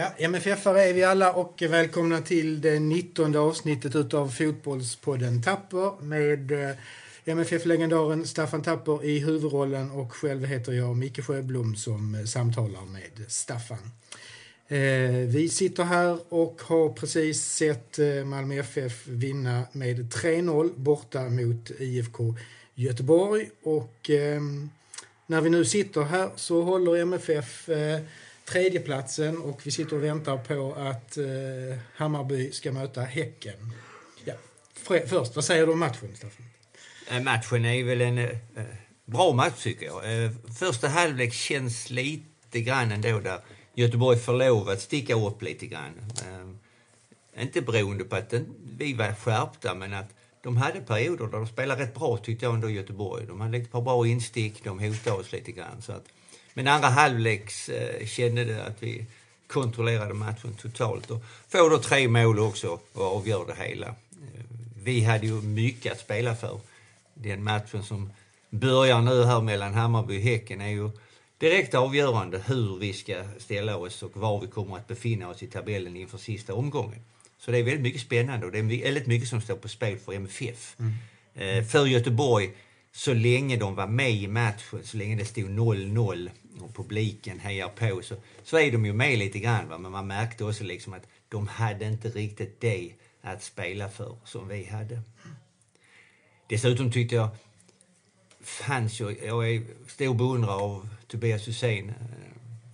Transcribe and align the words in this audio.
Ja, 0.00 0.12
MFF-are 0.18 0.78
är 0.78 0.92
vi 0.92 1.04
alla 1.04 1.32
och 1.32 1.62
välkomna 1.68 2.20
till 2.20 2.60
det 2.60 2.78
19 2.78 3.36
avsnittet 3.36 3.96
utav 3.96 4.28
Fotbollspodden 4.28 5.42
Tapper 5.42 6.02
med 6.02 6.52
eh, 6.52 6.76
MFF-legendaren 7.24 8.26
Staffan 8.26 8.62
Tapper 8.62 9.04
i 9.04 9.18
huvudrollen 9.18 9.90
och 9.90 10.12
själv 10.12 10.44
heter 10.44 10.72
jag 10.72 10.96
Micke 10.96 11.24
Sjöblom 11.24 11.76
som 11.76 12.26
samtalar 12.26 12.84
med 12.86 13.30
Staffan. 13.30 13.90
Eh, 14.68 15.28
vi 15.28 15.48
sitter 15.48 15.84
här 15.84 16.18
och 16.28 16.62
har 16.64 16.88
precis 16.88 17.44
sett 17.44 17.98
eh, 17.98 18.24
Malmö 18.24 18.54
FF 18.54 19.06
vinna 19.06 19.62
med 19.72 20.12
3-0 20.14 20.70
borta 20.76 21.22
mot 21.22 21.70
IFK 21.78 22.34
Göteborg 22.74 23.50
och 23.62 24.10
när 25.26 25.40
vi 25.40 25.50
nu 25.50 25.64
sitter 25.64 26.02
här 26.02 26.30
så 26.36 26.62
håller 26.62 26.96
MFF 26.96 27.68
tredjeplatsen 28.50 29.38
och 29.38 29.60
vi 29.66 29.70
sitter 29.70 29.96
och 29.96 30.04
väntar 30.04 30.36
på 30.36 30.74
att 30.74 31.16
eh, 31.16 31.78
Hammarby 31.94 32.52
ska 32.52 32.72
möta 32.72 33.02
Häcken. 33.02 33.72
Ja. 34.24 34.34
Först, 35.06 35.34
vad 35.36 35.44
säger 35.44 35.66
du 35.66 35.72
om 35.72 35.78
matchen, 35.78 36.16
Staffan? 36.16 36.46
Eh, 37.10 37.22
matchen 37.22 37.64
är 37.64 37.84
väl 37.84 38.00
en 38.00 38.18
eh, 38.18 38.28
bra 39.04 39.32
match, 39.32 39.62
tycker 39.62 39.86
jag. 39.86 40.24
Eh, 40.24 40.30
första 40.58 40.88
halvlek 40.88 41.32
känns 41.32 41.90
lite 41.90 42.60
grann 42.60 42.92
ändå 42.92 43.20
där 43.20 43.40
Göteborg 43.74 44.18
får 44.18 44.32
lov 44.32 44.68
att 44.68 44.80
sticka 44.80 45.14
upp 45.14 45.42
lite 45.42 45.66
grann. 45.66 45.92
Eh, 47.36 47.42
inte 47.42 47.62
beroende 47.62 48.04
på 48.04 48.16
att 48.16 48.30
den, 48.30 48.54
vi 48.78 48.94
var 48.94 49.14
skärpta, 49.14 49.74
men 49.74 49.94
att 49.94 50.14
de 50.42 50.56
hade 50.56 50.80
perioder 50.80 51.24
där 51.24 51.32
de 51.32 51.46
spelade 51.46 51.82
rätt 51.82 51.94
bra, 51.94 52.16
tyckte 52.16 52.44
jag, 52.44 52.54
ändå 52.54 52.70
Göteborg. 52.70 53.26
De 53.26 53.40
hade 53.40 53.58
ett 53.58 53.72
par 53.72 53.82
bra 53.82 54.06
instick, 54.06 54.64
de 54.64 54.78
hotade 54.78 55.16
oss 55.16 55.32
lite 55.32 55.52
grann. 55.52 55.82
Så 55.82 55.92
att, 55.92 56.04
men 56.54 56.68
andra 56.68 56.88
halvlek 56.88 57.68
eh, 57.68 58.06
kände 58.06 58.44
det 58.44 58.64
att 58.64 58.82
vi 58.82 59.06
kontrollerade 59.46 60.14
matchen 60.14 60.54
totalt 60.54 61.10
och 61.10 61.24
får 61.48 61.70
då 61.70 61.78
tre 61.78 62.08
mål 62.08 62.38
också 62.38 62.78
och 62.92 63.16
avgör 63.16 63.44
det 63.46 63.64
hela. 63.64 63.86
Eh, 63.86 63.94
vi 64.82 65.04
hade 65.04 65.26
ju 65.26 65.42
mycket 65.42 65.92
att 65.92 66.00
spela 66.00 66.36
för. 66.36 66.60
Den 67.14 67.44
matchen 67.44 67.82
som 67.82 68.12
börjar 68.50 69.00
nu 69.00 69.24
här 69.24 69.40
mellan 69.40 69.74
Hammarby 69.74 70.18
och 70.18 70.22
Häcken 70.22 70.60
är 70.60 70.68
ju 70.68 70.90
direkt 71.38 71.74
avgörande 71.74 72.42
hur 72.46 72.78
vi 72.78 72.92
ska 72.92 73.24
ställa 73.38 73.76
oss 73.76 74.02
och 74.02 74.16
var 74.16 74.40
vi 74.40 74.46
kommer 74.46 74.76
att 74.76 74.88
befinna 74.88 75.28
oss 75.28 75.42
i 75.42 75.46
tabellen 75.46 75.96
inför 75.96 76.18
sista 76.18 76.54
omgången. 76.54 77.00
Så 77.38 77.50
det 77.50 77.58
är 77.58 77.62
väldigt 77.62 77.82
mycket 77.82 78.00
spännande 78.00 78.46
och 78.46 78.52
det 78.52 78.58
är 78.58 78.82
väldigt 78.82 79.06
mycket 79.06 79.28
som 79.28 79.40
står 79.40 79.56
på 79.56 79.68
spel 79.68 79.98
för 79.98 80.12
MFF. 80.12 80.76
Mm. 80.78 80.94
Eh, 81.34 81.64
för 81.64 81.86
Göteborg, 81.86 82.50
så 82.92 83.14
länge 83.14 83.56
de 83.56 83.74
var 83.74 83.86
med 83.86 84.12
i 84.12 84.26
matchen, 84.26 84.84
så 84.84 84.96
länge 84.96 85.16
det 85.16 85.24
stod 85.24 85.50
0-0 85.50 86.30
och 86.60 86.74
publiken 86.74 87.40
hejar 87.40 87.68
på 87.68 88.02
så, 88.02 88.14
så 88.44 88.58
är 88.58 88.72
de 88.72 88.86
ju 88.86 88.92
med 88.92 89.18
lite 89.18 89.38
grann. 89.38 89.68
Va? 89.68 89.78
Men 89.78 89.92
man 89.92 90.06
märkte 90.06 90.44
också 90.44 90.64
liksom 90.64 90.92
att 90.92 91.06
de 91.28 91.48
hade 91.48 91.84
inte 91.84 92.08
riktigt 92.08 92.60
det 92.60 92.92
att 93.20 93.42
spela 93.42 93.88
för 93.88 94.16
som 94.24 94.48
vi 94.48 94.64
hade. 94.64 95.02
Dessutom 96.48 96.92
tyckte 96.92 97.14
jag 97.14 97.28
fanns 98.40 99.00
ju, 99.00 99.16
jag 99.26 99.50
är 99.50 99.62
stor 99.86 100.14
beundrare 100.14 100.54
av 100.54 100.88
Tobias 101.06 101.48
Hysén. 101.48 101.88
Eh, 101.88 101.94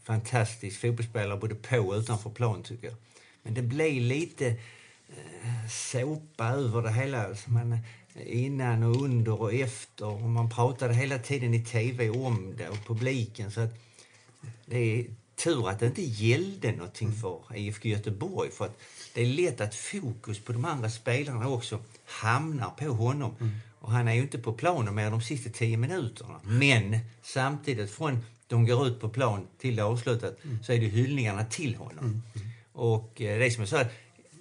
fantastisk 0.05 0.81
fotbollsspelare 0.81 1.39
både 1.39 1.55
på 1.55 1.79
och 1.79 1.95
utanför 1.95 2.31
plan 2.31 2.63
tycker 2.63 2.87
jag. 2.87 2.97
Men 3.43 3.55
det 3.55 3.63
blev 3.63 4.03
lite 4.03 4.47
eh, 5.09 5.69
såpa 5.71 6.49
över 6.49 6.83
det 6.83 6.93
hela. 6.93 7.27
Alltså 7.27 7.51
man, 7.51 7.73
eh, 7.73 7.79
innan 8.25 8.83
och 8.83 9.03
under 9.03 9.41
och 9.43 9.55
efter. 9.55 10.07
Och 10.07 10.21
man 10.21 10.51
pratade 10.51 10.95
hela 10.95 11.19
tiden 11.19 11.55
i 11.55 11.65
tv 11.65 12.11
om 12.11 12.55
det 12.59 12.69
och 12.69 12.87
publiken. 12.87 13.51
Så 13.51 13.61
att 13.61 13.75
det 14.67 14.79
är 14.79 15.07
tur 15.45 15.69
att 15.69 15.79
det 15.79 15.87
inte 15.87 16.03
gällde 16.03 16.73
någonting 16.73 17.13
för 17.13 17.57
IFK 17.57 17.89
Göteborg. 17.89 18.51
För 18.51 18.65
att 18.65 18.81
det 19.15 19.23
är 19.23 19.27
lätt 19.27 19.61
att 19.61 19.75
fokus 19.75 20.39
på 20.39 20.53
de 20.53 20.65
andra 20.65 20.91
spelarna 20.91 21.49
också 21.49 21.79
hamnar 22.05 22.71
på 22.71 22.85
honom. 22.85 23.35
Mm. 23.41 23.53
Och 23.81 23.93
han 23.93 24.09
är 24.09 24.15
ju 24.15 24.23
inte 24.23 24.39
på 24.39 24.53
planen 24.53 24.95
mer 24.95 25.11
de 25.11 25.23
sista 25.23 25.51
tio 25.51 25.77
minuterna. 25.77 26.41
Men 26.43 26.99
samtidigt 27.23 27.91
från 27.91 28.25
de 28.47 28.67
går 28.67 28.87
ut 28.87 29.01
på 29.01 29.09
plan 29.09 29.47
till 29.59 29.77
det 29.77 29.85
avslutat 29.85 30.45
mm. 30.45 30.63
så 30.63 30.73
är 30.73 30.81
det 30.81 30.87
hyllningarna 30.87 31.45
till 31.45 31.75
honom. 31.75 32.05
Mm. 32.05 32.23
Och 32.73 33.21
eh, 33.21 33.39
det 33.39 33.47
är 33.47 33.51
som 33.51 33.61
jag 33.61 33.69
sa, 33.69 33.85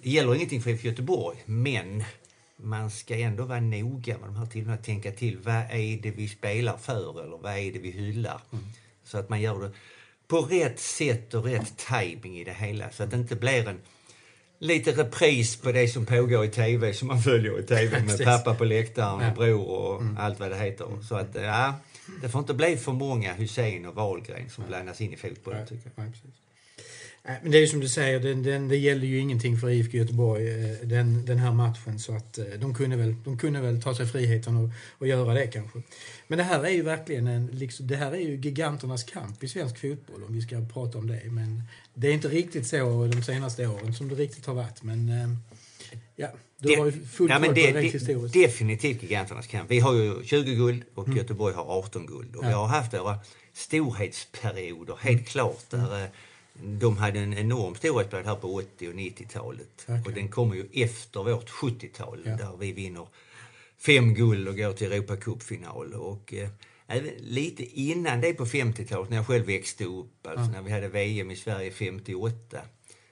det 0.02 0.10
gäller 0.10 0.34
ingenting 0.34 0.62
för 0.62 0.70
IFK 0.70 0.88
Göteborg, 0.88 1.38
men 1.46 2.04
man 2.56 2.90
ska 2.90 3.18
ändå 3.18 3.44
vara 3.44 3.60
noga 3.60 4.18
med 4.18 4.28
de 4.28 4.36
här 4.36 4.46
tillfällena. 4.46 4.82
Tänka 4.82 5.12
till, 5.12 5.38
vad 5.38 5.54
är 5.54 6.02
det 6.02 6.10
vi 6.10 6.28
spelar 6.28 6.76
för 6.76 7.24
eller 7.24 7.36
vad 7.36 7.52
är 7.52 7.72
det 7.72 7.78
vi 7.78 7.90
hyllar? 7.90 8.40
Mm. 8.52 8.64
Så 9.04 9.18
att 9.18 9.28
man 9.28 9.40
gör 9.40 9.60
det 9.60 9.70
på 10.28 10.40
rätt 10.40 10.80
sätt 10.80 11.34
och 11.34 11.44
rätt 11.44 11.76
timing 11.76 12.38
i 12.38 12.44
det 12.44 12.52
hela. 12.52 12.90
Så 12.90 13.02
att 13.02 13.10
det 13.10 13.16
inte 13.16 13.36
blir 13.36 13.68
en 13.68 13.80
lite 14.58 14.92
repris 14.92 15.56
på 15.56 15.72
det 15.72 15.88
som 15.88 16.06
pågår 16.06 16.44
i 16.44 16.48
TV, 16.48 16.94
som 16.94 17.08
man 17.08 17.22
följer 17.22 17.60
i 17.60 17.62
TV 17.62 18.00
med 18.06 18.24
pappa 18.24 18.54
på 18.54 18.64
läktaren 18.64 19.30
och 19.30 19.36
bror 19.36 19.68
och 19.68 20.00
mm. 20.00 20.16
allt 20.18 20.40
vad 20.40 20.50
det 20.50 20.56
heter. 20.56 21.02
Så 21.08 21.14
att, 21.14 21.34
ja, 21.34 21.74
det 22.22 22.28
får 22.28 22.38
inte 22.38 22.54
bli 22.54 22.76
för 22.76 22.92
många 22.92 23.32
Hussein 23.34 23.86
och 23.86 23.94
Wahlgren 23.94 24.50
som 24.50 24.64
blandas 24.66 25.00
in 25.00 25.12
i 25.12 25.16
fotbollen, 25.16 25.66
tycker 25.66 25.90
jag. 25.96 26.12
Men 27.42 27.50
det 27.50 27.58
är 27.58 27.60
ju 27.60 27.66
som 27.66 27.80
du 27.80 27.88
säger, 27.88 28.20
den, 28.20 28.42
den, 28.42 28.68
det 28.68 28.76
gäller 28.76 29.06
ju 29.06 29.18
ingenting 29.18 29.58
för 29.58 29.70
IFK 29.70 29.96
Göteborg 29.96 30.48
eh, 30.48 30.76
den, 30.82 31.24
den 31.24 31.38
här 31.38 31.52
matchen. 31.52 31.98
Så 31.98 32.12
att 32.16 32.38
eh, 32.38 32.44
de 32.44 32.74
kunde 32.74 32.96
väl, 32.96 33.14
de 33.24 33.38
kunde 33.38 33.60
väl 33.60 33.82
ta 33.82 33.94
sig 33.94 34.06
friheten 34.06 34.56
och, 34.56 34.70
och 34.98 35.06
göra 35.06 35.34
det 35.34 35.46
kanske. 35.46 35.82
Men 36.28 36.38
det 36.38 36.44
här 36.44 36.64
är 36.64 36.70
ju 36.70 36.82
verkligen 36.82 37.26
en, 37.26 37.46
liksom, 37.46 37.86
det 37.86 37.96
här 37.96 38.12
är 38.12 38.20
ju 38.20 38.36
giganternas 38.36 39.04
kamp 39.04 39.44
i 39.44 39.48
svensk 39.48 39.78
fotboll 39.80 40.24
om 40.24 40.34
vi 40.34 40.42
ska 40.42 40.60
prata 40.72 40.98
om 40.98 41.06
det. 41.06 41.20
Men 41.24 41.62
det 41.94 42.08
är 42.08 42.12
inte 42.12 42.28
riktigt 42.28 42.66
så 42.66 43.10
de 43.12 43.22
senaste 43.22 43.66
åren 43.66 43.94
som 43.94 44.08
det 44.08 44.14
riktigt 44.14 44.46
har 44.46 44.54
varit. 44.54 44.82
Men 44.82 45.08
eh, 45.08 45.28
ja, 46.16 46.28
du 46.58 46.76
har 46.76 46.86
ju 46.86 46.92
full 46.92 47.30
ja, 47.30 47.38
på 47.38 47.52
det 47.52 47.80
historiskt. 47.80 48.34
Definitivt 48.34 49.02
giganternas 49.02 49.46
kamp. 49.46 49.70
Vi 49.70 49.80
har 49.80 49.94
ju 49.94 50.24
20 50.24 50.54
guld 50.54 50.82
och 50.94 51.06
mm. 51.06 51.18
Göteborg 51.18 51.54
har 51.54 51.78
18 51.78 52.06
guld. 52.06 52.36
Och 52.36 52.44
ja. 52.44 52.48
vi 52.48 52.54
har 52.54 52.66
haft 52.66 52.94
våra 52.94 53.18
storhetsperioder, 53.52 54.96
helt 55.00 55.18
mm. 55.18 55.24
klart. 55.24 55.70
Där, 55.70 55.96
mm 55.96 56.08
de 56.62 56.96
hade 56.96 57.20
en 57.20 57.34
enorm 57.34 57.74
storhetsperiod 57.74 58.26
här 58.26 58.34
på 58.34 58.54
80 58.54 58.88
och 58.88 58.94
90-talet. 58.94 59.82
Okay. 59.82 60.02
Och 60.04 60.12
den 60.12 60.28
kommer 60.28 60.54
ju 60.54 60.68
efter 60.72 61.22
vårt 61.22 61.50
70-tal 61.50 62.22
ja. 62.24 62.36
där 62.36 62.56
vi 62.56 62.72
vinner 62.72 63.06
fem 63.78 64.14
guld 64.14 64.48
och 64.48 64.56
går 64.56 64.72
till 64.72 64.92
Europacupfinal. 64.92 65.94
Och 65.94 66.34
eh, 66.34 66.48
även 66.86 67.10
lite 67.18 67.80
innan 67.80 68.20
det 68.20 68.34
på 68.34 68.44
50-talet 68.44 69.10
när 69.10 69.16
jag 69.16 69.26
själv 69.26 69.46
växte 69.46 69.84
upp, 69.84 70.26
alltså 70.26 70.44
ja. 70.44 70.50
när 70.50 70.62
vi 70.62 70.70
hade 70.70 70.88
VM 70.88 71.30
i 71.30 71.36
Sverige 71.36 71.70
58. 71.70 72.60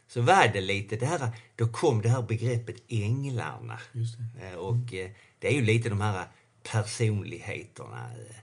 Så 0.08 0.20
var 0.20 0.48
det 0.52 0.60
lite 0.60 0.96
det 0.96 1.06
här, 1.06 1.30
då 1.56 1.68
kom 1.68 2.02
det 2.02 2.08
här 2.08 2.22
begreppet 2.22 2.76
änglarna. 2.88 3.78
Det. 3.92 4.46
Mm. 4.46 4.58
Och 4.58 4.94
eh, 4.94 5.10
det 5.38 5.48
är 5.48 5.52
ju 5.52 5.62
lite 5.62 5.88
de 5.88 6.00
här 6.00 6.26
personligheterna 6.72 8.10
eh, 8.28 8.36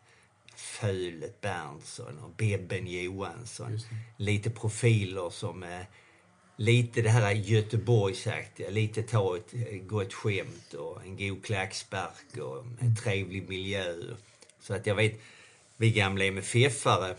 Fölet 0.61 1.41
Berntsson 1.41 2.19
och 2.19 2.29
Bebben 2.29 2.87
Johansson. 2.87 3.79
Lite 4.17 4.49
profiler 4.49 5.29
som 5.29 5.63
eh, 5.63 5.81
lite 6.55 7.01
det 7.01 7.09
här 7.09 7.31
Göteborgsaktiga, 7.31 8.69
lite 8.69 9.03
ta 9.03 9.37
ett 9.37 9.53
eh, 9.53 9.77
gott 9.77 10.13
skämt 10.13 10.73
och 10.73 11.03
en 11.03 11.17
god 11.17 11.45
klackspark 11.45 12.37
och 12.37 12.59
en 12.59 12.77
mm. 12.81 12.95
trevlig 12.95 13.49
miljö. 13.49 13.95
Så 14.59 14.73
att 14.73 14.85
jag 14.85 14.95
vet, 14.95 15.21
vi 15.77 15.91
gamla 15.91 16.23
MFF-are, 16.23 17.15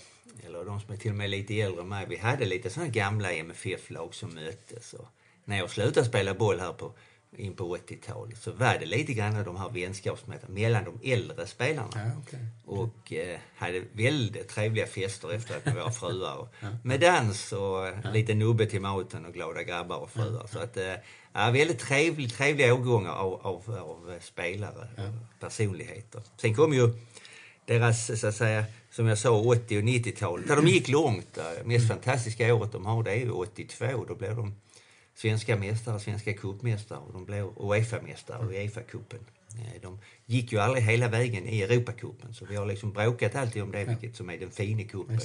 eller 0.47 0.64
de 0.64 0.80
som 0.80 0.94
är 0.94 0.97
till 0.97 1.10
och 1.10 1.16
med 1.16 1.30
lite 1.30 1.60
äldre 1.60 1.83
än 1.83 1.89
mig, 1.89 2.06
vi 2.09 2.16
hade 2.16 2.44
lite 2.44 2.71
sådana 2.71 2.91
gamla 2.91 3.33
MFF-lag 3.33 4.15
som 4.15 4.34
möttes. 4.34 4.94
Och 4.94 5.09
när 5.44 5.59
jag 5.59 5.71
slutade 5.71 6.06
spela 6.06 6.34
boll 6.34 6.60
här 6.60 6.72
på 6.72 6.92
in 7.36 7.54
på 7.54 7.76
80-talet 7.76 8.38
så 8.42 8.52
var 8.52 8.78
det 8.78 8.86
lite 8.86 9.12
grann 9.12 9.44
de 9.44 9.56
här 9.56 9.70
vänskapsmötena 9.70 10.54
mellan 10.54 10.84
de 10.84 11.12
äldre 11.12 11.46
spelarna. 11.46 11.90
Ja, 11.94 12.20
okay. 12.20 12.40
Och 12.64 13.12
eh, 13.12 13.38
hade 13.56 13.82
väldigt 13.92 14.48
trevliga 14.48 14.86
fester 14.86 15.32
efteråt 15.32 15.64
med 15.64 15.74
våra 15.74 15.92
fruar. 15.92 16.36
Och, 16.36 16.48
ja. 16.60 16.68
Med 16.84 17.00
dans 17.00 17.52
och 17.52 17.86
ja. 18.04 18.10
lite 18.12 18.34
nubbe 18.34 18.66
till 18.66 18.80
maten 18.80 19.26
och 19.26 19.32
glada 19.32 19.62
grabbar 19.62 19.96
och 19.96 20.10
fruar. 20.10 20.46
Så 20.52 20.58
att, 20.58 20.76
eh, 20.76 20.94
ja, 21.32 21.50
väldigt 21.50 21.78
trevlig, 21.78 22.32
trevliga 22.32 22.74
årgångar 22.74 23.12
av, 23.12 23.34
av, 23.46 23.78
av 23.78 24.18
spelare 24.20 24.88
och 24.96 25.40
personligheter. 25.40 26.22
Sen 26.36 26.54
kom 26.54 26.72
ju 26.72 26.92
deras, 27.64 28.20
så 28.20 28.26
att 28.26 28.34
säga, 28.34 28.64
som 28.90 29.06
jag 29.06 29.18
sa, 29.18 29.30
80 29.30 29.78
och 29.78 29.82
90-talet. 29.82 30.48
Där 30.48 30.56
de 30.56 30.66
gick 30.66 30.88
långt. 30.88 31.34
Det 31.34 31.64
mest 31.64 31.84
mm. 31.84 31.88
fantastiska 31.88 32.54
året 32.54 32.72
de 32.72 32.86
har 32.86 33.02
det 33.02 33.10
är 33.10 33.16
ju 33.16 33.30
82. 33.30 34.04
Då 34.08 34.14
blev 34.14 34.36
de 34.36 34.54
svenska 35.14 35.56
mästare, 35.56 36.00
svenska 36.00 36.32
cupmästare 36.32 36.98
och 36.98 37.12
de 37.12 37.24
blev 37.24 37.44
Uefa-mästare 37.56 38.38
och 38.38 38.53
Uefa-cupen. 38.53 39.20
Eh, 39.59 39.80
de 39.82 39.98
gick 40.26 40.53
ju 40.53 40.59
aldrig 40.59 40.84
hela 40.84 41.09
vägen 41.09 41.48
i 41.48 41.62
Europacupen 41.62 42.34
så 42.34 42.44
vi 42.44 42.56
har 42.56 42.66
liksom 42.66 42.92
bråkat 42.92 43.34
alltid 43.34 43.62
om 43.62 43.72
det, 43.72 43.84
vilket 43.84 44.16
som 44.16 44.30
är 44.30 44.38
den 44.38 44.50
fina 44.50 44.82
cupen. 44.82 45.20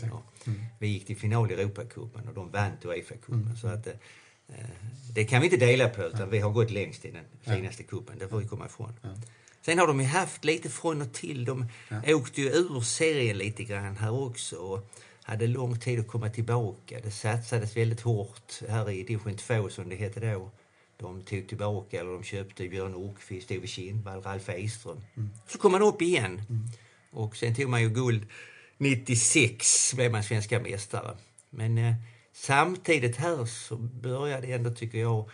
Mm. 0.45 0.59
Vi 0.79 0.87
gick 0.87 1.05
till 1.05 1.17
final 1.17 1.51
i 1.51 1.53
Europacupen 1.53 2.27
och 2.27 2.33
de 2.33 2.51
vann 2.51 2.71
Uefa-cupen. 2.81 3.43
Mm. 3.43 3.55
Så 3.55 3.67
att, 3.67 3.87
eh, 3.87 3.93
det 5.13 5.25
kan 5.25 5.41
vi 5.41 5.47
inte 5.47 5.65
dela 5.65 5.89
på 5.89 6.03
utan 6.03 6.29
vi 6.29 6.39
har 6.39 6.49
gått 6.49 6.71
längst 6.71 7.05
i 7.05 7.11
den 7.11 7.25
finaste 7.55 7.83
cupen, 7.83 8.17
det 8.19 8.27
får 8.27 8.39
vi 8.39 8.47
komma 8.47 8.65
ifrån. 8.65 8.93
Sen 9.61 9.79
har 9.79 9.87
de 9.87 9.99
ju 9.99 10.05
haft 10.05 10.45
lite 10.45 10.69
från 10.69 11.01
och 11.01 11.13
till. 11.13 11.45
De 11.45 11.65
ja. 11.89 12.15
åkte 12.15 12.41
ju 12.41 12.47
ur 12.47 12.81
serien 12.81 13.37
lite 13.37 13.63
grann 13.63 13.97
här 13.97 14.11
också. 14.11 14.55
Och 14.55 14.91
hade 15.27 15.47
lång 15.47 15.79
tid 15.79 15.99
att 15.99 16.07
komma 16.07 16.29
tillbaka. 16.29 16.99
Det 17.03 17.11
satsades 17.11 17.77
väldigt 17.77 18.01
hårt 18.01 18.61
här 18.69 18.89
i 18.89 19.03
division 19.03 19.35
2 19.35 19.69
som 19.69 19.89
det 19.89 19.95
hette 19.95 20.19
då. 20.19 20.51
De 20.97 21.21
tog 21.21 21.47
tillbaka, 21.47 21.99
eller 21.99 22.11
de 22.11 22.23
köpte 22.23 22.67
Björn 22.67 22.91
Nordqvist, 22.91 23.51
Ove 23.51 23.67
Kindvall, 23.67 24.21
Ralf 24.21 24.49
Eström. 24.49 25.01
Mm. 25.17 25.29
Så 25.47 25.57
kom 25.57 25.71
man 25.71 25.81
upp 25.81 26.01
igen. 26.01 26.41
Mm. 26.49 26.67
Och 27.11 27.35
sen 27.35 27.55
tog 27.55 27.69
man 27.69 27.81
ju 27.81 27.89
guld 27.89 28.27
96, 28.77 29.93
blev 29.93 30.11
man 30.11 30.23
svenska 30.23 30.59
mästare. 30.59 31.17
Men 31.49 31.77
eh, 31.77 31.93
samtidigt 32.33 33.15
här 33.15 33.45
så 33.45 33.77
började 33.77 34.47
ändå, 34.47 34.69
tycker 34.69 34.97
jag, 34.97 35.29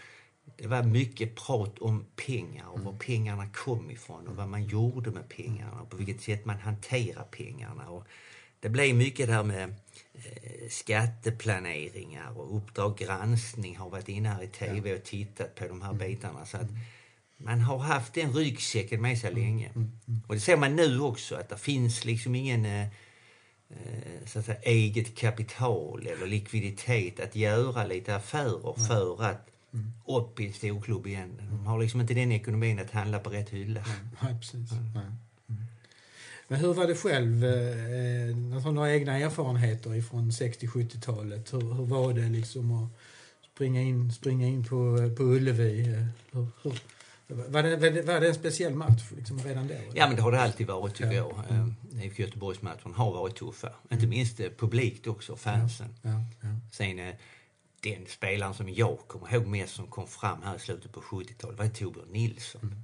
det 0.57 0.68
var 0.68 0.84
mycket 0.84 1.36
prat 1.36 1.80
om 1.80 2.06
pengar 2.16 2.68
och 2.68 2.80
var 2.80 2.92
mm. 2.92 3.00
pengarna 3.00 3.50
kom 3.50 3.92
ifrån 3.92 4.28
och 4.28 4.36
vad 4.36 4.50
man 4.50 4.63
gjorde 4.63 5.12
med 5.12 5.30
pengarna 5.30 5.81
och 5.81 5.90
på 5.90 5.98
vilket 5.98 6.22
sätt 6.22 6.45
man 6.45 6.60
hanterar 6.60 7.24
pengarna. 7.24 7.90
Och 7.90 8.07
det 8.63 8.69
blev 8.69 8.95
mycket 8.95 9.27
det 9.27 9.33
här 9.33 9.44
med 9.44 9.75
eh, 10.13 10.69
skatteplaneringar 10.69 12.39
och 12.39 12.57
Uppdrag 12.57 12.98
granskning 12.98 13.77
har 13.77 13.89
varit 13.89 14.10
inne 14.10 14.30
här 14.30 14.44
i 14.44 14.48
tv 14.48 14.95
och 14.95 15.04
tittat 15.04 15.56
på 15.56 15.68
de 15.68 15.81
här 15.81 15.89
mm. 15.89 16.07
bitarna. 16.07 16.45
Så 16.45 16.57
att 16.57 16.69
man 17.38 17.62
har 17.62 17.77
haft 17.77 18.13
den 18.13 18.33
ryggsäcken 18.33 19.01
med 19.01 19.18
sig 19.18 19.31
mm. 19.31 19.44
länge. 19.44 19.71
Och 20.27 20.36
det 20.36 20.42
ser 20.42 20.57
man 20.57 20.75
nu 20.75 21.00
också 21.00 21.36
att 21.36 21.50
det 21.50 21.57
finns 21.57 22.06
liksom 22.06 22.36
ingen 22.36 22.65
eh, 22.65 22.83
eh, 23.69 24.25
så 24.25 24.39
att 24.39 24.45
säga, 24.45 24.60
eget 24.62 25.16
kapital 25.16 26.07
eller 26.07 26.27
likviditet 26.27 27.19
att 27.19 27.36
göra 27.36 27.86
lite 27.86 28.16
affärer 28.16 28.88
för 28.88 29.24
att 29.24 29.50
mm. 29.74 29.92
upp 30.06 30.39
i 30.39 30.48
en 30.48 30.54
storklubb 30.54 31.07
igen. 31.07 31.42
De 31.50 31.66
har 31.66 31.80
liksom 31.80 32.01
inte 32.01 32.13
den 32.13 32.31
ekonomin 32.31 32.80
att 32.80 32.92
handla 32.92 33.19
på 33.19 33.30
rätt 33.30 33.50
hylla. 33.50 33.83
Nej, 34.21 34.39
precis. 34.39 34.71
Nej. 34.95 35.04
Men 36.48 36.60
hur 36.60 36.74
var 36.74 36.88
det 36.88 36.95
själv? 36.95 37.45
Eh, 37.45 38.62
har 38.62 38.72
några 38.72 38.94
egna 38.94 39.18
erfarenheter 39.18 40.01
från 40.01 40.31
60-70-talet. 40.31 41.54
Hur, 41.54 41.74
hur, 41.74 41.86
var 41.86 42.13
det 42.13 42.30
liksom 42.30 42.72
att 42.72 42.90
springa 43.54 43.81
in, 43.81 44.12
springa 44.12 44.48
in 44.48 44.63
på, 44.63 45.10
på 45.18 45.24
Ullevi? 45.24 45.81
Eh, 45.81 46.06
hur, 46.31 46.48
hur, 46.63 46.74
var, 47.28 47.63
det, 47.63 48.01
var 48.01 48.19
det 48.19 48.28
en 48.28 48.36
speciell 48.36 48.75
match 48.75 49.12
liksom 49.16 49.40
redan 49.40 49.68
då? 49.68 49.74
Ja, 49.94 50.07
men 50.07 50.16
det 50.16 50.22
har 50.22 50.31
det 50.31 50.42
alltid 50.42 50.68
varit 50.68 50.95
tycker 50.95 51.12
ja. 51.12 51.31
jag. 51.48 51.57
Mm. 51.57 51.75
IFK 52.01 52.24
Göteborgsmatchen 52.24 52.94
har 52.94 53.12
varit 53.12 53.36
tuffa. 53.36 53.68
Mm. 53.68 53.80
Inte 53.92 54.07
minst 54.07 54.40
eh, 54.40 54.50
publikt 54.57 55.07
också, 55.07 55.36
fansen. 55.36 55.95
Ja. 56.01 56.10
Ja. 56.42 56.50
Sen 56.72 57.00
eh, 57.00 57.16
den 57.84 58.06
spelaren 58.07 58.54
som 58.54 58.69
jag 58.69 58.98
kommer 59.07 59.34
ihåg 59.34 59.48
mest 59.48 59.75
som 59.75 59.88
kom 59.88 60.07
fram 60.07 60.42
här 60.44 60.56
i 60.56 60.60
slutet 60.60 60.92
på 60.92 61.01
70-talet 61.01 61.60
var 61.60 61.68
Torbjörn 61.68 62.07
Nilsson. 62.12 62.62
Mm 62.62 62.84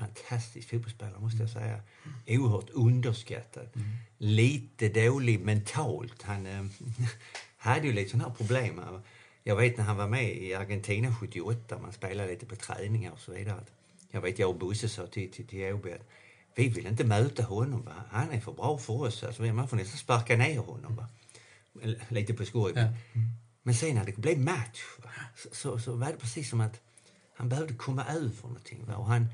fantastisk 0.00 0.70
fotbollsspelare 0.70 1.20
måste 1.20 1.38
jag 1.38 1.50
säga. 1.50 1.80
Oerhört 2.26 2.70
underskattad. 2.70 3.68
Mm. 3.74 3.88
Lite 4.18 4.88
dålig 4.88 5.40
mentalt. 5.40 6.22
Han 6.22 6.46
äh, 6.46 6.64
hade 7.56 7.86
ju 7.86 7.92
lite 7.92 8.10
sådana 8.10 8.28
här 8.28 8.34
problem. 8.36 8.80
Jag 9.42 9.56
vet 9.56 9.76
när 9.76 9.84
han 9.84 9.96
var 9.96 10.08
med 10.08 10.36
i 10.36 10.54
Argentina 10.54 11.14
78, 11.14 11.78
man 11.78 11.92
spelade 11.92 12.28
lite 12.28 12.46
på 12.46 12.56
träningar 12.56 13.12
och 13.12 13.20
så 13.20 13.32
vidare. 13.32 13.60
Jag 14.10 14.20
vet 14.20 14.38
jag 14.38 14.50
och 14.50 14.56
Bosse 14.56 14.88
sa 14.88 15.06
till, 15.06 15.32
till, 15.32 15.46
till 15.46 15.74
Åby 15.74 15.92
att 15.92 16.08
vi 16.54 16.68
vill 16.68 16.86
inte 16.86 17.04
möta 17.04 17.42
honom. 17.42 17.84
Va? 17.84 17.92
Han 18.10 18.30
är 18.30 18.40
för 18.40 18.52
bra 18.52 18.78
för 18.78 18.92
oss. 18.92 19.24
Alltså, 19.24 19.42
man 19.42 19.68
får 19.68 19.76
nästan 19.76 19.98
sparka 19.98 20.36
ner 20.36 20.58
honom. 20.58 20.96
Va? 20.96 21.08
Lite 22.08 22.34
på 22.34 22.44
skoj. 22.44 22.72
Ja. 22.74 22.80
Mm. 22.80 22.96
Men 23.62 23.74
sen 23.74 23.94
när 23.94 24.04
det 24.04 24.16
blev 24.16 24.40
match 24.40 24.82
så, 25.36 25.48
så, 25.52 25.78
så, 25.78 25.92
var 25.94 26.06
det 26.06 26.16
precis 26.16 26.50
som 26.50 26.60
att 26.60 26.80
han 27.36 27.48
behövde 27.48 27.74
komma 27.74 28.04
över 28.04 28.42
någonting. 28.42 28.84
Va? 28.86 28.96
Och 28.96 29.06
han, 29.06 29.26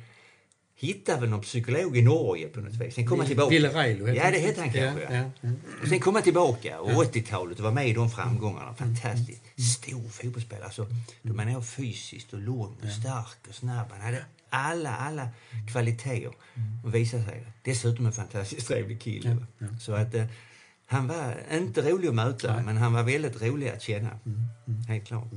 hittade 0.81 1.21
väl 1.21 1.31
någon 1.31 1.41
psykolog 1.41 1.97
i 1.97 2.03
Norge 2.03 2.49
på 2.49 2.61
något 2.61 2.75
vis. 2.75 2.95
Sen 2.95 3.07
kom 3.07 3.19
han 3.19 3.29
tillbaka. 3.29 3.51
Ville 3.51 3.69
Railo 3.69 4.09
Ja, 4.09 4.31
det 4.31 4.39
hette 4.39 4.61
han 4.61 4.73
kanske. 4.73 5.15
Ja, 5.15 5.31
ja. 5.41 5.51
Och 5.83 5.89
sen 5.89 6.01
kom 6.01 6.15
han 6.15 6.25
tillbaka 6.25 6.81
och 6.81 6.91
80-talet 6.91 7.61
var 7.61 7.71
med 7.71 7.89
i 7.89 7.93
de 7.93 8.11
framgångarna. 8.11 8.75
Fantastiskt. 8.75 9.43
Stor 9.77 10.09
fotbollsspelare. 10.09 10.65
Alltså, 10.65 10.87
då 11.23 11.35
man 11.35 11.49
är 11.49 11.61
fysiskt 11.61 12.33
och 12.33 12.41
lång 12.41 12.77
och 12.83 12.91
stark 13.01 13.49
och 13.49 13.55
snabb. 13.55 13.87
Han 13.91 14.01
hade 14.01 14.25
alla, 14.51 14.97
alla 14.97 15.29
kvaliteter. 15.73 16.33
Och 16.85 16.95
visade 16.95 17.25
sig. 17.25 17.47
Dessutom 17.63 18.07
en 18.07 18.13
fantastiskt 18.13 18.69
trevlig 18.69 19.01
kille. 19.01 19.37
Så 19.81 19.93
att 19.93 20.15
eh, 20.15 20.25
han 20.87 21.09
var 21.09 21.37
inte 21.53 21.91
rolig 21.91 22.09
att 22.09 22.15
möta, 22.15 22.63
men 22.63 22.77
han 22.77 22.93
var 22.93 23.03
väldigt 23.03 23.43
rolig 23.43 23.69
att 23.69 23.83
känna. 23.83 24.11
Mm, 24.27 24.43
mm. 24.67 24.83
Helt 24.89 25.07
klart. 25.07 25.29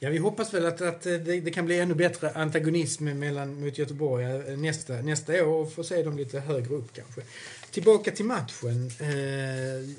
Ja, 0.00 0.10
vi 0.10 0.18
hoppas 0.18 0.54
väl 0.54 0.66
att, 0.66 0.80
att 0.80 1.02
det, 1.02 1.18
det, 1.18 1.50
kan 1.50 1.66
bli 1.66 1.78
ännu 1.78 1.94
bättre 1.94 2.30
antagonism 2.30 3.04
mellan, 3.04 3.60
mot 3.60 3.78
Göteborg 3.78 4.24
eh, 4.24 4.58
nästa, 4.58 4.92
nästa 4.92 5.44
år 5.44 5.62
och 5.62 5.72
få 5.72 5.84
se 5.84 6.02
dem 6.02 6.16
lite 6.16 6.40
högre 6.40 6.74
upp 6.74 6.92
kanske. 6.94 7.20
Tillbaka 7.70 8.10
till 8.10 8.24
matchen. 8.24 8.90
Eh, 9.00 9.08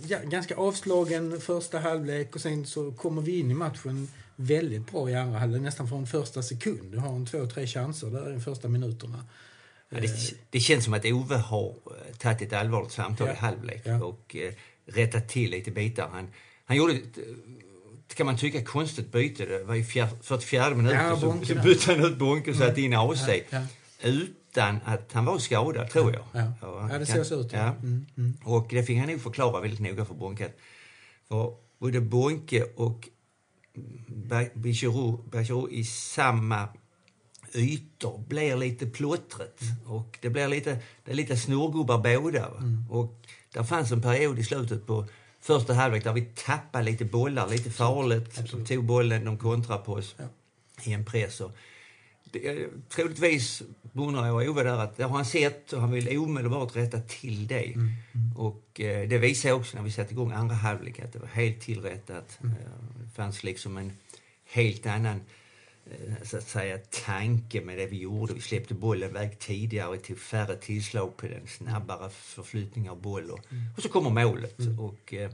ja, 0.07 0.17
ganska 0.23 0.55
avslagen 0.55 1.41
första 1.41 1.79
halvlek 1.79 2.35
och 2.35 2.41
sen 2.41 2.65
så 2.65 2.91
kommer 2.91 3.21
vi 3.21 3.39
in 3.39 3.51
i 3.51 3.53
matchen 3.53 4.07
väldigt 4.35 4.91
bra 4.91 5.09
i 5.09 5.15
andra 5.15 5.39
halvlek, 5.39 5.61
nästan 5.61 5.87
från 5.87 6.07
första 6.07 6.43
sekund. 6.43 6.91
Du 6.91 6.97
har 6.97 7.15
en 7.15 7.25
två, 7.25 7.45
tre 7.45 7.67
chanser 7.67 8.07
där 8.07 8.29
i 8.29 8.33
de 8.33 8.41
första 8.41 8.67
minuterna. 8.67 9.25
Ja, 9.89 9.99
det, 9.99 10.33
det, 10.49 10.59
känns 10.59 10.83
som 10.83 10.93
att 10.93 11.05
Ove 11.05 11.35
har 11.35 11.67
eh, 11.69 12.15
tagit 12.17 12.41
ett 12.41 12.53
allvarligt 12.53 12.91
samtal 12.91 13.27
ja. 13.27 13.33
i 13.33 13.35
halvlek 13.35 13.85
och 14.03 14.35
eh, 14.35 14.53
rättat 14.85 15.29
till 15.29 15.51
lite 15.51 15.71
bitar. 15.71 16.09
Han, 16.11 16.27
han 16.65 16.77
gjorde 16.77 16.93
kan 18.15 18.25
man 18.25 18.37
tycka, 18.37 18.63
konstigt 18.63 19.11
byte. 19.11 19.45
Det 19.45 19.63
var 19.63 19.75
i 19.75 19.83
44 19.83 20.75
minuter 20.75 20.95
ja, 20.95 21.17
så, 21.17 21.45
så 21.45 21.55
bytte 21.55 21.93
han 21.93 22.05
ut 22.05 22.17
Bonke 22.17 22.51
och 22.51 22.57
satte 22.57 22.81
in 22.81 22.93
AC. 22.93 23.27
Ja, 23.27 23.35
ja. 23.49 23.61
Utan 24.01 24.79
att 24.85 25.13
han 25.13 25.25
var 25.25 25.37
skadad, 25.37 25.89
tror 25.89 26.13
jag. 26.13 26.23
Ja, 26.33 26.53
ja. 26.91 26.97
det 26.97 27.05
ser 27.05 27.23
så 27.23 27.41
ut. 27.41 27.53
Ja. 27.53 27.75
Mm, 27.83 28.05
mm. 28.17 28.37
Och 28.43 28.67
det 28.69 28.83
fick 28.83 28.97
han 28.97 29.07
nog 29.09 29.21
förklara 29.21 29.61
väldigt 29.61 29.79
noga 29.79 30.05
för 30.05 30.13
Bonke. 30.13 30.51
För 31.27 31.53
både 31.79 32.01
Bonke 32.01 32.63
och 32.75 33.09
Bachirou 35.23 35.69
i 35.71 35.83
samma 35.83 36.67
ytor 37.53 38.23
blir 38.27 38.57
lite 38.57 38.85
plottret. 38.85 39.61
Mm. 39.61 39.91
Och 39.91 40.17
det 40.21 40.29
blir 40.29 40.47
lite, 40.47 40.79
det 41.05 41.11
är 41.11 41.15
lite 41.15 41.37
snorgubbar 41.37 41.97
båda. 41.97 42.47
Mm. 42.47 42.85
Och 42.89 43.27
där 43.53 43.63
fanns 43.63 43.91
en 43.91 44.01
period 44.01 44.39
i 44.39 44.43
slutet 44.43 44.87
på 44.87 45.07
första 45.53 45.73
halvlek 45.73 46.03
där 46.03 46.13
vi 46.13 46.21
tappade 46.21 46.83
lite 46.83 47.05
bollar, 47.05 47.49
lite 47.49 47.71
farligt. 47.71 48.51
De 48.51 48.65
tog 48.65 48.83
bollen, 48.83 49.25
de 49.25 49.37
kontrade 49.37 49.83
på 49.83 49.93
oss 49.93 50.15
ja. 50.17 50.25
i 50.83 50.93
en 50.93 51.05
press. 51.05 51.41
Och 51.41 51.51
det, 52.23 52.67
troligtvis 52.89 53.61
beundrar 53.81 54.25
jag 54.25 54.49
Ove 54.49 54.63
där 54.63 54.77
att 54.77 54.97
det 54.97 55.03
har 55.03 55.15
han 55.15 55.25
sett 55.25 55.73
och 55.73 55.81
han 55.81 55.91
vill 55.91 56.17
omedelbart 56.17 56.75
rätta 56.75 56.99
till 56.99 57.47
det. 57.47 57.65
Mm. 57.65 57.91
Mm. 58.13 58.37
Och 58.37 58.81
eh, 58.81 59.09
det 59.09 59.17
visade 59.17 59.53
också 59.53 59.77
när 59.77 59.83
vi 59.83 59.91
satte 59.91 60.13
igång 60.13 60.31
andra 60.31 60.55
halvlek 60.55 60.99
att 60.99 61.13
det 61.13 61.19
var 61.19 61.27
helt 61.27 61.61
tillrättat. 61.61 62.39
Mm. 62.43 62.55
Eh, 62.55 62.67
det 63.03 63.15
fanns 63.15 63.43
liksom 63.43 63.77
en 63.77 63.91
helt 64.45 64.85
annan 64.85 65.21
så 66.23 66.37
att 66.37 66.47
säga, 66.47 66.77
tanke 67.05 67.61
med 67.61 67.77
det 67.77 67.85
vi 67.85 67.97
gjorde. 67.97 68.33
Vi 68.33 68.41
släppte 68.41 68.73
bollen 68.73 69.13
väg 69.13 69.39
tidigare, 69.39 69.97
tog 69.97 70.19
färre 70.19 70.55
tillslag 70.55 71.17
på 71.17 71.27
den, 71.27 71.47
snabbare 71.47 72.09
förflyttning 72.09 72.89
av 72.89 73.01
boll 73.01 73.31
och, 73.31 73.51
mm. 73.51 73.63
och 73.77 73.83
så 73.83 73.89
kommer 73.89 74.09
målet. 74.09 74.59
Mm. 74.59 74.79
Och 74.79 75.13
eh, 75.13 75.31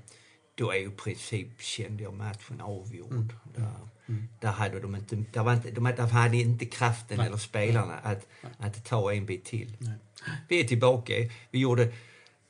då 0.56 0.72
är 0.72 0.76
ju 0.76 0.88
i 0.88 0.92
princip, 0.92 1.62
kände 1.62 2.04
jag, 2.04 2.14
matchen 2.14 2.62
avgjord. 2.62 3.12
Mm. 3.12 3.30
Där, 3.56 3.74
mm. 4.08 4.28
där 4.40 4.52
hade 4.52 4.80
de 4.80 4.96
inte, 4.96 5.16
där 5.16 5.44
var 5.44 5.54
inte, 5.54 5.72
de, 5.72 5.84
där 5.84 6.08
hade 6.08 6.38
inte 6.38 6.66
kraften 6.66 7.18
Nej. 7.18 7.28
eller 7.28 7.38
spelarna 7.38 7.94
att, 7.94 8.28
att 8.58 8.86
ta 8.86 9.14
en 9.14 9.26
bit 9.26 9.46
till. 9.46 9.78
Nej. 9.80 9.94
Vi 10.48 10.60
är 10.60 10.68
tillbaka. 10.68 11.14
Vi 11.52 11.60
gjorde 11.60 11.94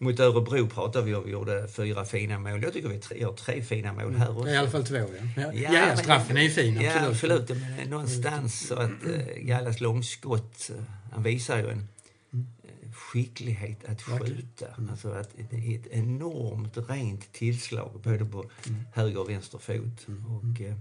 mot 0.05 0.19
Örebro 0.19 0.67
pratade 0.67 1.05
vi 1.05 1.15
om, 1.15 1.23
vi 1.25 1.31
gjorde 1.31 1.67
fyra 1.67 2.05
fina 2.05 2.39
mål. 2.39 2.63
Jag 2.63 2.73
tycker 2.73 2.89
vi 2.89 3.19
gör 3.19 3.33
tre 3.33 3.61
fina 3.61 3.93
mål 3.93 4.15
här 4.15 4.37
också. 4.37 4.49
I 4.49 4.57
alla 4.57 4.69
fall 4.69 4.85
två, 4.85 4.95
ja. 4.95 5.05
Ja, 5.35 5.53
ja, 5.53 5.73
ja 5.73 5.97
straffen 5.97 6.37
är 6.37 6.41
ju 6.41 6.49
fin, 6.49 6.77
absolut. 6.77 6.95
Ja, 6.95 7.09
absolut. 7.09 7.49
Men 7.49 7.89
någonstans 7.89 8.67
så 8.67 8.75
att 8.75 9.05
äh, 9.05 9.41
Gallas 9.41 9.81
långskott, 9.81 10.69
äh, 10.69 10.83
han 11.11 11.23
visar 11.23 11.57
ju 11.57 11.69
en 11.69 11.87
äh, 12.33 12.91
skicklighet 12.93 13.85
att 13.85 14.01
skjuta. 14.01 14.67
Mm. 14.77 14.89
Alltså 14.89 15.11
att 15.11 15.39
ett, 15.39 15.87
enormt 15.91 16.77
rent 16.89 17.33
tillslag 17.33 18.01
både 18.03 18.25
på 18.25 18.45
mm. 18.67 18.81
höger 18.93 19.19
och 19.19 19.29
vänster 19.29 19.57
fot. 19.57 20.07
Mm. 20.07 20.25
Och 20.25 20.61
äh, 20.61 20.75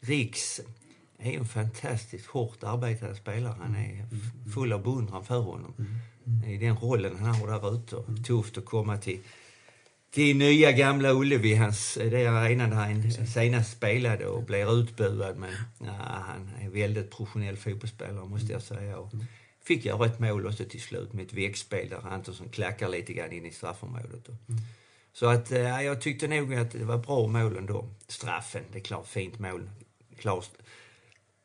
Riks 0.00 0.60
är 1.18 1.32
en 1.32 1.46
fantastiskt 1.46 2.26
hårt 2.26 2.64
arbetande 2.64 3.16
spelare. 3.16 3.56
Han 3.60 3.74
är 3.74 3.92
mm. 3.92 4.20
full 4.54 4.72
av 4.72 4.82
beundran 4.82 5.24
för 5.24 5.38
honom. 5.38 5.74
Mm 6.26 6.36
i 6.46 6.56
den 6.56 6.76
rollen 6.76 7.16
han 7.18 7.34
har 7.34 7.46
där 7.46 7.74
ute. 7.74 7.96
Mm. 7.96 8.22
Tufft 8.22 8.58
att 8.58 8.64
komma 8.64 8.98
till, 8.98 9.18
till 10.10 10.36
nya 10.36 10.72
gamla 10.72 11.12
Ullevi, 11.12 11.54
hans, 11.54 11.94
det 11.94 12.26
arenan 12.26 12.70
där 12.70 12.76
han 12.76 13.26
senast 13.26 13.72
spelade 13.72 14.26
och 14.26 14.42
blir 14.42 14.80
utbuad. 14.80 15.36
Men 15.36 15.52
ja, 15.78 15.92
han 16.00 16.50
är 16.60 16.68
väldigt 16.68 17.10
professionell 17.10 17.56
fotbollsspelare 17.56 18.24
måste 18.24 18.52
jag 18.52 18.62
säga. 18.62 18.98
Och 18.98 19.12
fick 19.64 19.84
göra 19.84 20.06
ett 20.06 20.20
mål 20.20 20.46
också 20.46 20.64
till 20.64 20.80
slut 20.80 21.12
med 21.12 21.26
ett 21.26 21.32
väggspel 21.32 21.88
där 21.88 22.08
Antonsson 22.08 22.48
klackar 22.48 22.88
lite 22.88 23.12
grann 23.12 23.32
in 23.32 23.46
i 23.46 23.50
straffområdet. 23.50 24.28
Mm. 24.28 24.60
Så 25.12 25.26
att 25.26 25.50
ja, 25.50 25.82
jag 25.82 26.00
tyckte 26.00 26.28
nog 26.28 26.54
att 26.54 26.70
det 26.70 26.84
var 26.84 26.98
bra 26.98 27.26
mål 27.26 27.56
ändå. 27.56 27.88
Straffen, 28.08 28.62
det 28.72 28.78
är 28.78 28.82
klart 28.82 29.06
fint 29.06 29.38
mål. 29.38 29.70
Klart 30.18 30.50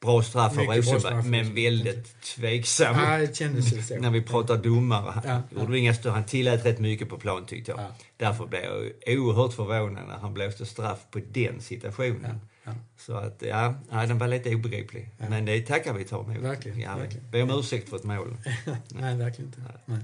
bra 0.01 0.21
straff 0.23 0.57
av 0.57 0.63
Rosenberg, 0.65 1.13
men 1.13 1.23
Rosenberg. 1.23 1.63
väldigt 1.65 2.21
tveksam. 2.21 2.95
Ja, 2.99 3.17
det 3.17 3.35
kändes 3.35 3.87
så. 3.87 3.95
När 3.99 4.09
vi 4.09 4.21
pratar 4.21 4.57
domare. 4.57 5.21
Ja, 5.25 5.61
Gjorde 5.61 5.79
inga 5.79 5.93
större, 5.93 6.13
han 6.13 6.25
tillät 6.25 6.65
rätt 6.65 6.79
mycket 6.79 7.09
på 7.09 7.17
plan 7.17 7.45
tyckte 7.45 7.71
jag. 7.71 7.79
Ja. 7.79 7.87
Därför 8.17 8.45
blev 8.45 8.61
jag 8.63 9.19
oerhört 9.19 9.53
förvånad 9.53 10.07
när 10.07 10.17
han 10.17 10.33
blåste 10.33 10.65
straff 10.65 10.99
på 11.11 11.19
den 11.31 11.61
situationen. 11.61 12.39
Ja, 12.63 12.71
ja. 12.71 12.71
Så 12.97 13.13
att, 13.13 13.41
ja, 13.47 13.75
ja, 13.91 14.05
den 14.05 14.17
var 14.17 14.27
lite 14.27 14.55
obegriplig. 14.55 15.09
Men 15.17 15.45
det 15.45 15.61
tackar 15.61 15.93
vi 15.93 16.03
tar 16.03 16.23
emot. 16.23 16.37
Verkligen, 16.37 16.79
Ja, 16.79 16.95
verkligen. 16.97 17.31
Be 17.31 17.41
om 17.43 17.59
ursäkt 17.59 17.89
för 17.89 17.97
ett 17.97 18.03
mål. 18.03 18.37
Nej, 18.89 19.17
verkligen 19.17 19.47
inte. 19.47 19.61
Nej. 19.85 19.99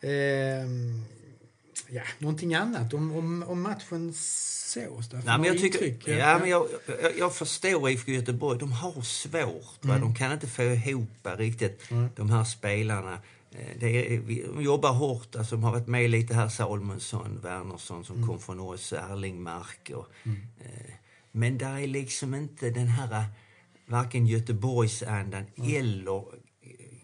Ehm, 0.00 1.04
ja, 1.88 2.02
någonting 2.18 2.54
annat 2.54 2.94
om, 2.94 3.16
om, 3.16 3.42
om 3.42 3.62
matchen 3.62 4.12
så, 4.14 5.02
Staffan? 5.02 5.22
Nej, 5.26 5.38
men 5.38 5.44
jag, 5.44 5.58
tycker, 5.58 5.84
intryck? 5.86 6.18
ja, 6.18 6.38
men 6.38 6.48
jag, 6.48 6.66
jag, 7.02 7.18
jag 7.18 7.34
förstår 7.34 7.90
IFK 7.90 8.12
Göteborg. 8.12 8.58
De 8.58 8.72
har 8.72 9.02
svårt. 9.02 9.84
Va? 9.84 9.98
De 9.98 10.14
kan 10.14 10.32
inte 10.32 10.46
få 10.46 10.62
ihop 10.62 11.08
riktigt 11.22 11.82
de 12.16 12.30
här 12.30 12.44
spelarna. 12.44 13.12
Eh, 13.52 13.58
Det 13.80 14.14
är, 14.14 14.20
de 14.54 14.62
jobbar 14.62 14.92
hårt. 14.92 15.36
Alltså, 15.36 15.54
de 15.56 15.64
har 15.64 15.72
varit 15.72 15.86
med 15.86 16.10
lite 16.10 16.34
här. 16.34 16.48
Salmonsson, 16.48 17.40
Wernersson 17.42 18.04
som 18.04 18.26
kom 18.26 18.38
från 18.38 18.60
oss, 18.60 18.92
Erlingmark. 18.92 19.90
Och, 19.94 20.06
eh, 20.60 20.94
men 21.32 21.58
där 21.58 21.78
är 21.78 21.86
liksom 21.86 22.34
inte 22.34 22.70
den 22.70 22.88
här 22.88 23.24
varken 23.86 24.26
Göteborgsandan 24.26 25.44
eller 25.56 26.16
eh, 26.18 26.24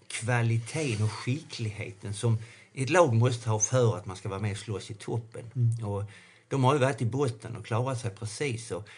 kvaliteten 0.08 1.04
och 1.04 1.12
skickligheten 1.12 2.14
som 2.14 2.38
ett 2.74 2.90
lag 2.90 3.14
måste 3.14 3.50
ha 3.50 3.58
för 3.58 3.96
att 3.96 4.06
man 4.06 4.16
ska 4.16 4.28
vara 4.28 4.40
med 4.40 4.50
och 4.50 4.56
slåss 4.58 4.90
i 4.90 4.94
toppen. 4.94 5.44
Och 5.84 6.04
de 6.48 6.64
har 6.64 6.74
ju 6.74 6.80
varit 6.80 7.02
i 7.02 7.06
botten 7.06 7.56
och 7.56 7.66
klarat 7.66 8.00
sig 8.00 8.10
precis. 8.10 8.70
Och 8.70 8.88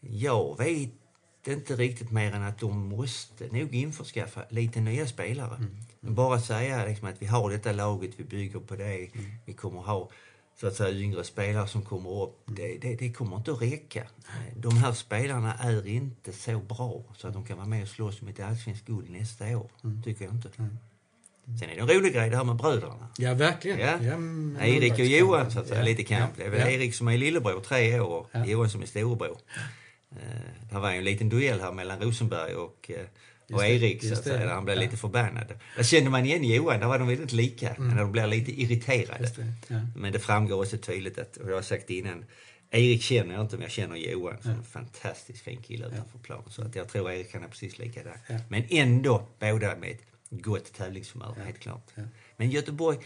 jag 0.00 0.58
vet 0.58 0.90
inte 1.46 1.76
riktigt 1.76 2.10
mer 2.10 2.32
än 2.32 2.42
att 2.42 2.58
de 2.58 2.88
måste 2.88 3.46
nog 3.46 3.74
införskaffa 3.74 4.44
lite 4.50 4.80
nya 4.80 5.06
spelare. 5.06 5.66
Bara 6.00 6.40
säga 6.40 6.86
liksom 6.86 7.08
att 7.08 7.22
vi 7.22 7.26
har 7.26 7.50
detta 7.50 7.72
laget, 7.72 8.10
vi 8.16 8.24
bygger 8.24 8.60
på 8.60 8.76
det. 8.76 9.08
Vi 9.44 9.52
kommer 9.52 9.80
ha 9.80 10.10
så 10.60 10.66
att 10.66 10.74
säga 10.74 10.98
yngre 10.98 11.24
spelare 11.24 11.68
som 11.68 11.82
kommer 11.82 12.22
upp. 12.22 12.42
Det, 12.46 12.78
det, 12.78 12.96
det 12.96 13.12
kommer 13.12 13.36
inte 13.36 13.52
att 13.52 13.62
räcka. 13.62 14.06
De 14.56 14.76
här 14.76 14.92
spelarna 14.92 15.54
är 15.54 15.86
inte 15.86 16.32
så 16.32 16.58
bra 16.58 17.04
så 17.16 17.28
att 17.28 17.34
de 17.34 17.44
kan 17.44 17.56
vara 17.56 17.68
med 17.68 17.82
och 17.82 17.88
slåss 17.88 18.22
om 18.22 18.28
ett 18.28 18.40
allsvenskt 18.40 18.86
guld 18.86 19.10
nästa 19.10 19.58
år. 19.58 19.70
Tycker 20.04 20.24
jag 20.24 20.34
inte. 20.34 20.50
Sen 21.60 21.70
är 21.70 21.74
det 21.74 21.80
en 21.80 21.88
rolig 21.88 22.12
grej 22.14 22.30
det 22.30 22.36
här 22.36 22.44
med 22.44 22.56
bröderna. 22.56 23.08
Ja, 23.18 23.34
verkligen. 23.34 23.78
Ja. 23.80 24.16
men- 24.18 24.58
Erik 24.62 24.92
och. 24.92 24.98
Johan, 25.00 25.50
så 25.50 25.58
att 25.60 25.66
säga, 25.68 25.78
Ja, 25.80 25.84
lite 25.84 26.04
kamp. 26.04 26.20
ja, 26.20 26.28
Det 26.36 26.44
är 26.44 26.50
väl 26.50 26.60
ja. 26.60 26.68
Erik 26.70 26.94
som 26.94 27.08
är 27.08 27.18
lillebror, 27.18 27.60
tre 27.60 28.00
år, 28.00 28.08
och 28.20 28.28
Ja. 28.32 28.46
Johan 28.46 28.70
som 28.70 28.82
är 28.82 28.86
storebror. 28.86 29.38
Eh, 30.12 30.18
det 30.72 30.78
var 30.78 30.90
ju 30.92 30.98
en 30.98 31.04
liten 31.04 31.28
duell 31.28 31.60
här 31.60 31.72
mellan 31.72 32.00
Rosenberg 32.00 32.54
och, 32.54 32.90
eh, 32.90 33.06
och 33.54 33.60
det, 33.62 33.68
Erik, 33.70 34.00
så 34.00 34.06
just 34.08 34.18
att 34.20 34.26
säga, 34.26 34.54
han 34.54 34.64
blev 34.64 34.76
Ja. 34.76 34.82
lite 34.82 34.96
förbannad. 34.96 35.54
Där 35.76 35.82
kände 35.82 36.10
man 36.10 36.24
igen 36.26 36.44
Johan, 36.44 36.80
där 36.80 36.86
var 36.86 36.98
de 36.98 37.08
väldigt 37.08 37.32
lika, 37.32 37.74
när 37.78 37.96
de 37.98 38.12
blev 38.12 38.28
lite 38.28 38.60
irriterade. 38.62 39.20
Just 39.22 39.36
det, 39.36 39.52
ja. 39.68 39.80
Men 39.96 40.12
det 40.12 40.18
framgår 40.18 40.60
också 40.62 40.76
tydligt 40.78 41.18
att, 41.18 41.36
och 41.36 41.50
jag 41.50 41.54
har 41.54 41.62
sagt 41.62 41.90
innan, 41.90 42.24
Erik 42.70 43.02
känner 43.02 43.34
jag 43.34 43.44
inte, 43.44 43.56
men 43.56 43.62
jag 43.62 43.70
känner 43.70 43.96
Johan 43.96 44.42
som 44.42 44.50
en 44.50 44.62
fantastiskt 44.64 45.42
fin 45.44 45.62
kille 45.62 45.86
utanför 45.86 46.18
plan. 46.18 46.42
Så 46.50 46.62
att 46.62 46.74
jag 46.74 46.88
tror 46.88 47.10
Erik 47.10 47.32
kan 47.32 47.44
är 47.44 47.48
precis 47.48 47.78
likadan. 47.78 48.12
Ja. 48.28 48.38
Men 48.48 48.64
ändå 48.70 49.26
båda 49.40 49.76
med 49.76 49.90
ett 49.90 50.00
gott 50.42 50.72
tävlingshumör, 50.72 51.34
helt 51.34 51.58
klart. 51.58 51.90
Ja. 51.94 52.02
Men 52.36 52.50
Göteborg, 52.50 52.98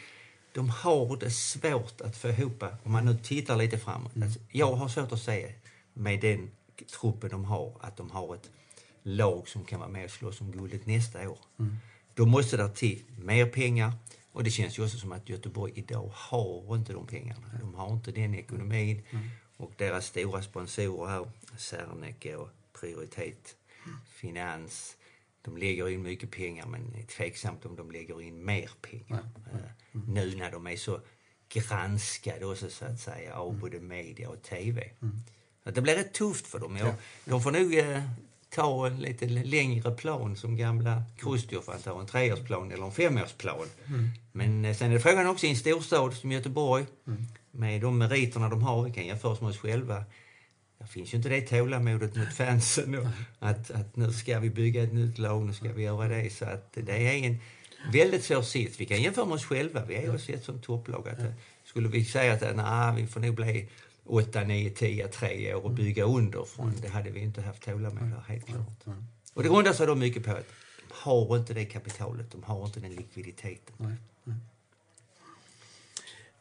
de 0.53 0.69
har 0.69 1.17
det 1.17 1.31
svårt 1.31 2.01
att 2.01 2.17
få 2.17 2.29
ihop, 2.29 2.65
om 2.83 2.93
man 2.93 3.05
nu 3.05 3.19
tittar 3.23 3.57
lite 3.57 3.79
framåt. 3.79 4.17
Mm. 4.17 4.29
Alltså, 4.29 4.41
jag 4.53 4.73
har 4.73 4.89
svårt 4.89 5.13
att 5.13 5.23
se 5.23 5.55
med 5.95 6.21
den 6.21 6.51
truppen 7.01 7.31
de 7.31 7.45
har, 7.45 7.77
att 7.81 7.97
de 7.97 8.11
har 8.11 8.35
ett 8.35 8.51
lag 9.03 9.49
som 9.49 9.65
kan 9.65 9.81
vara 9.81 9.91
med 9.91 10.05
och 10.05 10.11
slåss 10.11 10.41
om 10.41 10.53
guldet 10.53 10.87
nästa 10.87 11.31
år. 11.31 11.39
Mm. 11.59 11.77
Då 12.15 12.27
måste 12.27 12.57
det 12.57 12.69
till 12.69 13.03
mer 13.19 13.47
pengar. 13.47 13.93
Och 14.33 14.45
det 14.45 14.51
känns 14.51 14.79
ju 14.79 14.85
också 14.85 14.99
som 14.99 15.13
att 15.13 15.29
Göteborg 15.29 15.73
idag 15.77 16.11
har 16.15 16.77
inte 16.77 16.93
de 16.93 17.07
pengarna. 17.07 17.47
De 17.61 17.75
har 17.75 17.93
inte 17.93 18.13
den 18.13 18.35
ekonomin. 18.35 19.03
Och 19.57 19.73
deras 19.77 20.07
stora 20.07 20.43
sponsorer 20.43 21.11
här, 21.11 21.31
Serneke 21.57 22.37
och 22.37 22.49
Prioritet 22.81 23.57
Finans, 24.07 24.97
de 25.49 25.57
lägger 25.57 25.89
in 25.89 26.03
mycket 26.03 26.31
pengar 26.31 26.67
men 26.67 26.91
det 26.93 26.99
är 26.99 27.03
tveksamt 27.07 27.65
om 27.67 27.77
de 27.77 27.91
lägger 27.91 28.23
in 28.23 28.45
mer 28.45 28.71
pengar. 28.91 29.25
Eh, 29.53 30.01
Nu 30.07 30.37
när 30.37 30.51
de 30.51 30.67
är 30.67 30.77
så 30.77 31.01
granskade 31.53 32.47
också 32.47 32.71
så 32.71 32.85
att 32.85 33.01
säga 33.01 33.35
av 33.35 33.59
både 33.59 33.81
media 33.81 34.29
och 34.29 34.43
TV. 34.43 34.91
Så 35.63 35.69
att 35.69 35.75
det 35.75 35.83
blir 35.83 35.95
rätt 35.97 36.15
tufft 36.15 36.47
för 36.47 36.59
dem. 36.59 36.77
Jag, 36.77 36.95
De 37.25 37.43
får 37.43 37.51
nog 37.53 37.75
eh, 37.79 38.03
ta 38.51 38.87
en 38.87 38.99
lite 39.01 39.27
längre 39.29 39.91
plan 39.91 40.37
som 40.37 40.57
gamla 40.57 41.03
Krustjof, 41.19 41.69
att 41.69 41.85
ta 41.85 42.01
en 42.01 42.07
treårsplan 42.07 42.73
eller 42.73 42.85
en 42.85 42.93
femårsplan. 42.93 43.67
Men 44.33 44.65
eh, 44.65 44.77
sen 44.77 44.93
är 44.93 44.99
frågan 44.99 45.27
också 45.27 45.47
i 45.47 45.51
en 45.51 45.57
storstad 45.57 46.15
som 46.15 46.33
Göteborg, 46.33 46.87
med 47.51 47.81
de 47.81 47.99
meriterna 47.99 48.49
de 48.49 48.63
har, 48.63 48.85
vi 48.85 48.93
kan 48.93 49.07
jämföra 49.07 49.37
med 49.41 49.51
oss 49.51 49.59
själva. 49.59 50.05
Det 50.79 50.87
finns 50.87 51.13
ju 51.13 51.17
inte 51.17 51.29
det 51.29 51.41
tålamodet 51.41 52.17
mot 52.17 52.33
fansen. 52.33 52.95
Och 52.95 53.07
att, 53.39 53.71
att 53.71 53.97
nu 53.97 54.13
ska 54.13 54.41
vi 54.41 54.51
bygga 54.51 54.83
ett 54.83 54.93
nytt 54.93 55.19
lag, 55.19 55.47
nu 55.47 55.53
ska 55.53 55.73
vi 55.73 55.83
göra 55.83 56.09
det. 56.09 56.31
Så 56.31 56.45
att 56.45 56.73
det 56.73 57.09
är 57.09 57.25
en 57.25 57.39
väldigt 57.93 58.25
svår 58.25 58.43
sits. 58.43 58.81
Vi 58.81 58.85
kan 58.87 59.03
jämföra 59.03 59.25
med 59.25 59.35
oss 59.35 59.45
själva. 59.45 59.85
Vi 59.85 59.95
är 59.95 60.15
också 60.15 60.33
ett 60.33 60.45
sånt 60.45 60.63
topplag. 60.63 61.09
Att, 61.09 61.19
eh, 61.19 61.33
Skulle 61.65 61.89
vi 61.89 62.05
säga 62.05 62.33
att 62.33 62.57
nej, 62.57 63.03
vi 63.03 63.07
får 63.07 63.21
nog 63.21 63.35
bli 63.35 63.69
8, 64.05 64.45
9, 64.45 64.71
10, 64.71 65.09
3 65.09 65.55
år 65.55 65.65
och 65.65 65.71
bygga 65.71 66.05
underifrån. 66.05 66.73
Det 66.83 66.89
hade 66.89 67.11
vi 67.11 67.21
inte 67.21 67.43
haft 67.43 67.63
tålamod 67.63 68.11
där, 68.11 68.25
helt 68.29 68.47
klart. 68.47 68.85
Och 69.35 69.43
det 69.43 69.49
grundar 69.49 69.73
sig 69.73 69.87
då 69.87 69.95
mycket 69.95 70.25
på 70.25 70.31
att 70.31 70.47
de 70.89 70.95
har 70.95 71.37
inte 71.37 71.55
det 71.55 71.65
kapitalet, 71.65 72.31
de 72.31 72.43
har 72.43 72.65
inte 72.67 72.81
den 72.81 72.93
likviditeten. 72.95 73.97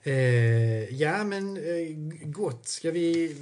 Eh, 0.08 0.94
ja, 1.02 1.24
men 1.24 1.58
eh, 1.58 1.96
gott. 2.26 2.68
Ska 2.68 2.92
vi... 2.92 3.36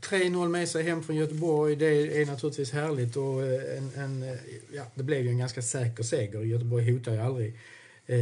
3-0 0.00 0.48
med 0.48 0.68
sig 0.68 0.82
hem 0.82 1.02
från 1.02 1.16
Göteborg, 1.16 1.76
det 1.76 2.20
är 2.20 2.26
naturligtvis 2.26 2.72
härligt. 2.72 3.16
Och 3.16 3.42
eh, 3.42 3.78
en, 3.78 3.90
en, 3.94 4.22
eh, 4.22 4.38
ja, 4.74 4.82
det 4.94 5.02
blev 5.02 5.22
ju 5.22 5.28
en 5.28 5.38
ganska 5.38 5.62
säker 5.62 6.02
seger. 6.02 6.40
Göteborg 6.40 6.92
hotar 6.92 7.12
ju 7.12 7.18
aldrig 7.18 7.54
eh, 8.06 8.18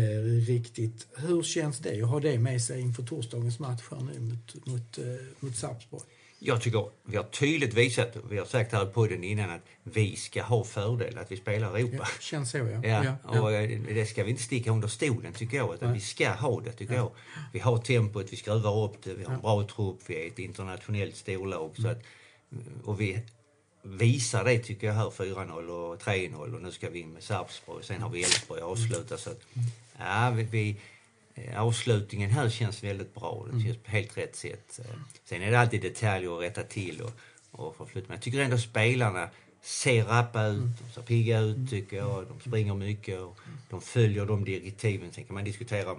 riktigt. 0.47 1.07
Hur 1.17 1.43
känns 1.43 1.79
det 1.79 2.03
att 2.03 2.09
ha 2.09 2.21
det 2.21 2.39
med 2.39 2.63
sig 2.63 2.81
inför 2.81 3.03
torsdagens 3.03 3.59
match 3.59 3.83
här 3.91 4.01
nu 4.01 4.21
mot, 4.21 4.67
mot, 4.67 4.99
eh, 4.99 5.05
mot 5.41 5.57
Sarpsborg? 5.57 6.05
Jag 6.38 6.61
tycker 6.61 6.88
vi 7.05 7.17
har 7.17 7.25
tydligt 7.25 7.75
visat, 7.75 8.17
vi 8.31 8.38
har 8.38 8.47
sagt 8.47 8.73
här 8.73 8.87
på 8.87 9.07
den 9.07 9.25
innan, 9.25 9.50
att 9.50 9.62
vi 9.83 10.17
ska 10.17 10.43
ha 10.43 10.64
fördel 10.64 11.19
att 11.19 11.33
vi 11.33 11.37
spelar 11.37 11.79
Europa. 11.79 11.97
Ja, 11.97 12.07
känns 12.21 12.50
så, 12.50 12.59
ja. 12.59 12.81
Ja, 12.83 13.05
ja, 13.05 13.41
och 13.41 13.53
eh, 13.53 13.81
det 13.81 14.07
ska 14.07 14.25
vi 14.25 14.31
inte 14.31 14.43
sticka 14.43 14.71
under 14.71 14.88
stolen 14.88 15.33
tycker 15.33 15.57
jag, 15.57 15.75
utan 15.75 15.93
vi 15.93 16.00
ska 16.00 16.31
ha 16.31 16.61
det 16.61 16.73
tycker 16.73 16.95
jag. 16.95 17.11
Vi 17.53 17.59
har 17.59 17.79
tempot, 17.79 18.33
vi 18.33 18.37
skruvar 18.37 18.85
upp 18.85 19.03
det, 19.05 19.14
vi 19.14 19.25
har 19.25 19.35
en 19.35 19.41
bra 19.41 19.67
trupp, 19.67 19.99
vi 20.07 20.23
är 20.23 20.26
ett 20.26 20.38
internationellt 20.38 21.17
storlag. 21.17 21.71
Så 21.76 21.88
att, 21.88 22.03
och 22.85 23.00
vi 23.00 23.21
visar 23.83 24.45
det 24.45 24.59
tycker 24.59 24.87
jag 24.87 24.95
här, 24.95 25.11
4-0 25.11 25.69
och 25.69 26.03
3-0 26.03 26.55
och 26.55 26.62
nu 26.62 26.73
ska 26.73 26.91
vi 26.91 27.00
in 27.00 27.12
med 27.12 27.23
Sarpsborg, 27.23 27.85
sen 27.85 28.03
har 28.03 28.11
vi 28.11 28.23
Elfsborg 28.23 28.61
avslutat. 28.61 29.21
Så 29.21 29.31
att, 29.31 29.41
ja, 29.99 30.33
vi, 30.50 30.71
eh, 30.71 30.76
avslutningen 31.57 32.31
här 32.31 32.49
känns 32.50 32.85
väldigt 32.85 33.14
bra, 33.14 33.47
det 33.53 33.61
känns 33.61 33.76
på 33.76 33.91
helt 33.91 34.19
rätt 34.19 34.37
sätt. 34.37 34.81
Eh, 34.85 34.95
Sen 35.25 35.43
är 35.43 35.50
det 35.50 35.61
alltid 35.61 35.83
detaljer 35.83 36.37
att 36.37 36.43
rätta 36.43 36.62
till 36.62 37.00
och, 37.03 37.12
och 37.50 37.76
förflytta. 37.76 38.09
Men 38.09 38.17
jag 38.17 38.23
tycker 38.23 38.41
ändå 38.41 38.59
spelarna 38.59 39.29
ser 39.62 40.05
rappa 40.05 40.47
ut, 40.47 40.62
de 40.87 40.93
ser 40.95 41.03
pigga 41.03 41.38
ut 41.41 41.71
tycker 41.71 41.97
jag. 41.97 42.26
De 42.29 42.41
springer 42.41 42.75
mycket 42.75 43.21
och 43.21 43.38
de 43.71 43.81
följer 43.81 44.26
de 44.26 44.45
direktiven. 44.45 45.12
Sen 45.12 45.25
kan 45.25 45.35
man 45.35 45.45
diskutera 45.45 45.97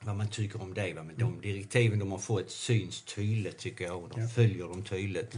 vad 0.00 0.16
man 0.16 0.28
tycker 0.28 0.62
om 0.62 0.74
det. 0.74 0.92
va, 0.94 1.02
Men 1.02 1.16
de 1.18 1.40
direktiven 1.40 1.98
de 1.98 2.10
har 2.12 2.18
fått 2.18 2.50
syns 2.50 3.02
tydligt 3.02 3.58
tycker 3.58 3.84
jag. 3.84 4.02
Och 4.04 4.08
de 4.14 4.28
följer 4.28 4.64
dem 4.64 4.82
tydligt. 4.82 5.34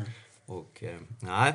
Och 0.47 0.83
eh, 0.83 0.99
nej, 1.21 1.52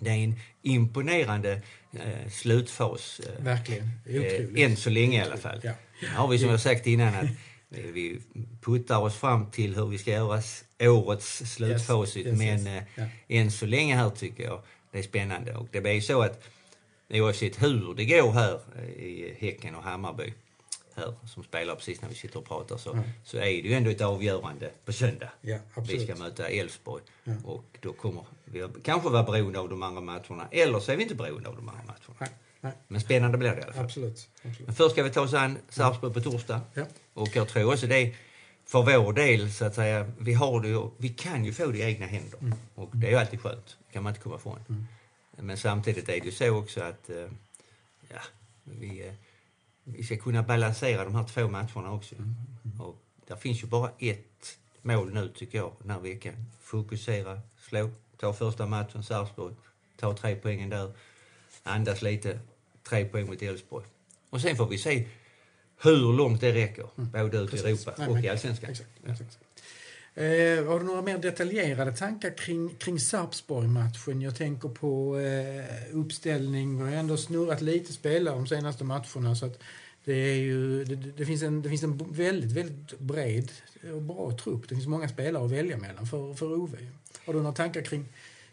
det 0.00 0.10
är 0.10 0.14
en 0.24 0.34
imponerande 0.62 1.60
eh, 1.92 2.30
slutfas. 2.30 3.20
Eh, 3.20 3.44
Verkligen. 3.44 3.90
Otroligt. 4.06 4.58
Eh, 4.58 4.64
än 4.64 4.76
så 4.76 4.90
länge 4.90 5.18
i 5.18 5.22
alla 5.26 5.36
fall. 5.36 5.60
Ja. 5.62 5.72
Nu 6.02 6.08
har 6.08 6.28
vi 6.28 6.38
som 6.38 6.48
jag 6.48 6.60
sagt 6.60 6.86
innan 6.86 7.14
att 7.14 7.24
eh, 7.70 7.84
vi 7.92 8.20
puttar 8.60 8.98
oss 8.98 9.16
fram 9.16 9.50
till 9.50 9.76
hur 9.76 9.86
vi 9.86 9.98
ska 9.98 10.10
göra 10.10 10.42
årets 10.80 11.36
slutfacit. 11.54 12.26
yes, 12.26 12.38
Men 12.38 12.66
yes. 12.66 12.66
eh, 12.66 12.82
Ja. 12.94 13.04
än 13.28 13.50
så 13.50 13.66
länge 13.66 13.96
här 13.96 14.10
tycker 14.10 14.44
jag 14.44 14.62
det 14.92 14.98
är 14.98 15.02
spännande. 15.02 15.54
Och 15.54 15.68
det 15.72 15.80
blir 15.80 16.00
så 16.00 16.22
att 16.22 16.42
oavsett 17.10 17.62
hur 17.62 17.94
det 17.94 18.04
går 18.04 18.32
här 18.32 18.60
eh, 18.78 18.84
i 19.04 19.34
Häcken 19.40 19.74
och 19.74 19.82
Hammarby 19.82 20.32
här 20.96 21.14
som 21.26 21.44
spelar 21.44 21.74
precis 21.74 22.02
när 22.02 22.08
vi 22.08 22.14
sitter 22.14 22.38
och 22.38 22.44
pratar 22.48 22.76
så, 22.76 22.98
så 23.24 23.36
är 23.36 23.40
det 23.42 23.50
ju 23.68 23.72
ändå 23.74 23.90
ett 23.90 24.00
avgörande 24.00 24.70
på 24.84 24.92
söndag. 24.92 25.30
Ja, 25.40 25.58
Vi 25.88 26.04
ska 26.06 26.14
möta 26.16 26.48
Elfsborg 26.48 27.02
Ja. 27.24 27.32
och 27.44 27.64
då 27.80 27.92
kommer 27.92 28.24
vi 28.44 28.68
kanske 28.84 29.08
vara 29.08 29.22
beroende 29.22 29.58
av 29.58 29.68
de 29.68 29.82
andra 29.82 30.00
matcherna 30.00 30.48
eller 30.50 30.80
så 30.80 30.92
är 30.92 30.96
vi 30.96 31.02
inte 31.02 31.14
beroende 31.14 31.48
av 31.48 31.56
de 31.56 31.68
andra 31.68 31.82
matcherna. 31.86 32.16
Nej, 32.18 32.30
nej, 32.60 32.72
Men 32.88 33.00
spännande 33.00 33.38
blir 33.38 33.50
det 33.50 33.58
i 33.60 33.62
alla 33.62 33.72
fall. 33.72 33.84
absolut. 33.84 34.28
absolut. 34.36 34.66
Men 34.66 34.74
först 34.74 34.92
ska 34.92 35.02
vi 35.02 35.10
ta 35.10 35.20
oss 35.20 35.34
an 35.34 35.58
Sarpsborg 35.68 36.14
på 36.14 36.20
torsdag. 36.20 36.60
Ja. 36.74 36.84
Och 37.14 37.28
jag 37.36 37.48
tror 37.48 37.72
också 37.72 37.86
det 37.86 38.14
för 38.66 38.82
vår 38.82 39.12
del 39.12 39.52
så 39.52 39.64
att 39.64 39.74
säga, 39.74 40.10
vi 40.18 40.32
har 40.34 40.60
det 40.60 40.90
vi 40.96 41.08
kan 41.08 41.44
ju 41.44 41.52
få 41.52 41.66
det 41.66 41.78
i 41.78 41.82
egna 41.82 42.06
händer. 42.06 42.40
Och 42.74 42.90
det 42.96 43.06
är 43.06 43.10
ju 43.10 43.16
alltid 43.16 43.40
skönt, 43.40 43.76
kan 43.92 44.02
man 44.02 44.10
inte 44.10 44.22
komma 44.22 44.36
ifrån. 44.36 44.86
men 45.36 45.56
samtidigt 45.56 46.08
är 46.08 46.12
det 46.20 46.24
ju 46.26 46.32
så 46.32 46.50
också 46.50 46.80
att 46.82 47.10
eh, 47.10 47.16
ja, 48.08 48.20
vi, 48.64 49.06
eh, 49.06 49.12
vi 49.84 50.02
ska 50.02 50.16
kunna 50.16 50.42
balansera 50.42 51.04
de 51.04 51.14
här 51.14 51.24
två 51.24 51.48
matcherna 51.48 51.92
också. 51.92 52.14
Och 52.78 53.02
där 53.26 53.36
finns 53.36 53.62
ju 53.62 53.66
bara 53.66 53.90
ett 53.98 54.58
mål 54.82 55.12
nu 55.14 55.28
tycker 55.28 55.58
jag 55.58 55.72
den 55.82 55.90
här 55.90 56.00
veckan. 56.00 56.34
Fokusera, 56.60 57.40
slå, 57.68 57.90
ta 58.16 58.32
första 58.32 58.66
matchen 58.66 59.02
Sarpsborg, 59.02 59.54
ta 59.96 60.16
tre 60.16 60.36
poängen 60.36 60.70
där, 60.70 60.92
andas 61.62 62.02
lite, 62.02 62.40
tre 62.82 63.04
poäng 63.04 63.26
mot 63.26 63.42
Elfsborg. 63.42 63.86
Och 64.30 64.40
sen 64.40 64.56
får 64.56 64.66
vi 64.66 64.78
se 64.78 65.08
hur 65.82 66.12
långt 66.12 66.40
det 66.40 66.52
räcker, 66.52 66.86
både 66.96 67.38
ut 67.38 67.54
i. 67.54 67.58
Europa 67.58 67.94
Nej, 67.98 68.08
och 68.08 68.20
i 68.20 68.28
Allsvenskan. 68.28 68.70
Exakt, 68.70 68.90
exakt. 69.06 69.38
Eh, 70.14 70.66
har 70.66 70.80
du 70.80 70.86
några 70.86 71.02
mer 71.02 71.18
detaljerade 71.18 71.92
tankar 71.92 72.36
kring, 72.36 72.74
kring 72.74 73.00
Sarpsborg-matchen? 73.00 74.20
Jag 74.20 74.36
tänker 74.36 74.68
på 74.68 75.20
eh, 75.20 75.96
uppställning. 75.98 76.84
Vi 76.84 76.90
har 76.90 76.98
ändå 76.98 77.16
snurrat 77.16 77.62
lite 77.62 77.92
spelare 77.92 78.34
de 78.34 78.46
senaste 78.46 78.84
matcherna. 78.84 79.34
Så 79.34 79.46
att 79.46 79.58
det, 80.04 80.12
är 80.12 80.34
ju, 80.34 80.84
det, 80.84 80.94
det, 80.94 81.26
finns 81.26 81.42
en, 81.42 81.62
det 81.62 81.68
finns 81.68 81.82
en 81.82 82.12
väldigt, 82.12 82.52
väldigt 82.52 82.98
bred 82.98 83.52
och 83.94 84.02
bra 84.02 84.38
trupp. 84.44 84.68
Det 84.68 84.74
finns 84.74 84.86
många 84.86 85.08
spelare 85.08 85.44
att 85.44 85.50
välja 85.50 85.76
mellan 85.76 86.06
för, 86.06 86.34
för 86.34 86.52
Ove. 86.52 86.78
Har 87.26 87.34
du 87.34 87.40
några 87.40 87.54
tankar 87.54 87.82
kring, 87.82 88.04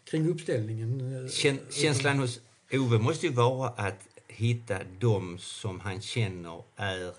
kring 0.04 0.28
uppställningen? 0.28 1.24
Eh, 1.24 1.30
Kän, 1.30 1.58
känslan 1.70 2.18
hos 2.18 2.40
Ove 2.72 2.98
måste 2.98 3.26
ju 3.26 3.32
vara 3.32 3.68
att 3.68 4.00
hitta 4.28 4.78
de 4.98 5.38
som 5.38 5.80
han 5.80 6.00
känner 6.00 6.62
är 6.76 7.12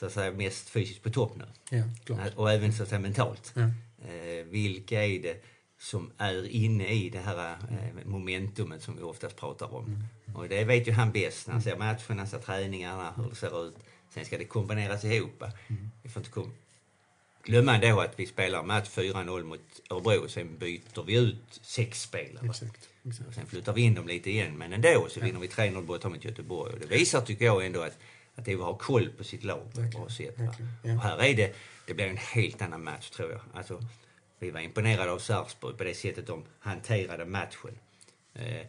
så 0.00 0.06
att 0.06 0.12
säga, 0.12 0.32
mest 0.32 0.68
fysiskt 0.68 1.02
på 1.02 1.10
topp 1.10 1.32
nu. 1.36 1.44
Ja, 1.78 1.84
klart. 2.04 2.34
Och 2.36 2.50
även 2.52 2.72
så 2.72 2.82
att 2.82 2.88
säga, 2.88 2.98
mentalt. 3.00 3.52
Ja. 3.54 3.62
Eh, 4.08 4.44
vilka 4.44 5.04
är 5.06 5.18
det 5.22 5.44
som 5.78 6.10
är 6.18 6.48
inne 6.48 6.88
i 6.88 7.10
det 7.10 7.18
här 7.18 7.56
eh, 7.70 8.06
momentumet 8.06 8.82
som 8.82 8.96
vi 8.96 9.02
oftast 9.02 9.36
pratar 9.36 9.74
om? 9.74 9.84
Mm. 9.84 10.36
Och 10.36 10.48
det 10.48 10.64
vet 10.64 10.88
ju 10.88 10.92
han 10.92 11.12
bäst 11.12 11.46
när 11.46 11.52
han 11.54 11.62
ser 11.62 11.76
matcherna, 11.76 12.26
ser 12.26 12.38
träningarna, 12.38 13.12
hur 13.16 13.28
det 13.30 13.34
ser 13.36 13.66
ut. 13.68 13.74
Sen 14.14 14.24
ska 14.24 14.38
det 14.38 14.44
kombineras 14.44 15.04
ihop. 15.04 15.42
Mm. 15.68 15.90
Vi 16.02 16.08
får 16.08 16.20
inte 16.20 16.30
kom- 16.30 16.52
glömma 17.44 17.74
ändå 17.74 18.00
att 18.00 18.18
vi 18.18 18.26
spelar 18.26 18.62
match 18.62 18.88
4-0 18.88 19.44
mot 19.44 19.60
Örebro, 19.90 20.28
sen 20.28 20.58
byter 20.58 21.02
vi 21.06 21.14
ut 21.14 21.60
sex 21.62 22.02
spelare. 22.02 22.46
Exakt. 22.46 22.88
exakt. 23.08 23.28
Och 23.28 23.34
sen 23.34 23.46
flyttar 23.46 23.72
vi 23.72 23.82
in 23.82 23.94
dem 23.94 24.06
lite 24.08 24.30
igen, 24.30 24.58
men 24.58 24.72
ändå 24.72 25.06
så 25.10 25.20
vinner 25.20 25.40
vi 25.40 25.46
3-0 25.46 25.82
borta 25.82 26.08
mot 26.08 26.24
Göteborg. 26.24 26.72
Och 26.74 26.80
det 26.80 26.86
visar, 26.86 27.20
tycker 27.20 27.44
jag, 27.44 27.66
ändå 27.66 27.82
att, 27.82 27.98
att 28.40 28.48
Ove 28.48 28.62
har 28.64 28.74
koll 28.74 29.08
på 29.10 29.24
sitt 29.24 29.44
lag 29.44 29.72
på 29.74 29.80
ett 29.80 29.90
bra 29.90 30.08
sätt. 30.08 30.36
Och 30.82 31.02
här 31.02 31.22
är 31.24 31.34
det, 31.36 31.54
det 31.86 31.94
blir 31.94 32.06
en 32.06 32.16
helt 32.16 32.62
annan 32.62 32.84
match, 32.84 33.10
tror 33.10 33.30
jag. 33.30 33.40
Alltså, 33.54 33.80
vi 34.38 34.50
var 34.50 34.60
imponerade 34.60 35.10
av 35.12 35.18
Sarpsborg 35.18 35.76
på 35.76 35.84
det 35.84 35.94
sättet 35.94 36.26
de 36.26 36.44
hanterade 36.60 37.24
matchen. 37.24 37.78
Eh, 38.34 38.66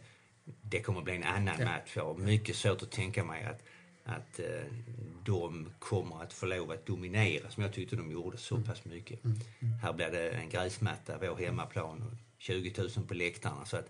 det 0.62 0.80
kommer 0.80 1.00
bli 1.02 1.16
en 1.16 1.24
annan 1.24 1.54
Ja. 1.58 1.64
match. 1.64 1.92
Jag 1.96 2.04
har 2.04 2.14
mycket 2.14 2.56
svårt 2.56 2.82
att 2.82 2.90
tänka 2.90 3.24
mig 3.24 3.44
att, 3.44 3.62
att 4.04 4.38
eh, 4.40 4.46
de 5.24 5.72
kommer 5.78 6.22
att 6.22 6.32
få 6.32 6.46
lov 6.46 6.70
att 6.70 6.86
dominera 6.86 7.50
som 7.50 7.62
jag 7.62 7.72
tyckte 7.72 7.96
de 7.96 8.10
gjorde 8.12 8.36
så 8.36 8.54
Mm. 8.54 8.66
pass 8.66 8.84
mycket. 8.84 9.20
Här 9.82 9.92
blir 9.92 10.10
det 10.10 10.30
en 10.30 10.48
gräsmatta, 10.48 11.18
vår 11.20 11.36
hemmaplan 11.36 12.02
och 12.02 12.12
20 12.38 12.72
000 12.96 13.06
på 13.08 13.14
läktarna. 13.14 13.64
Så 13.64 13.76
att 13.76 13.88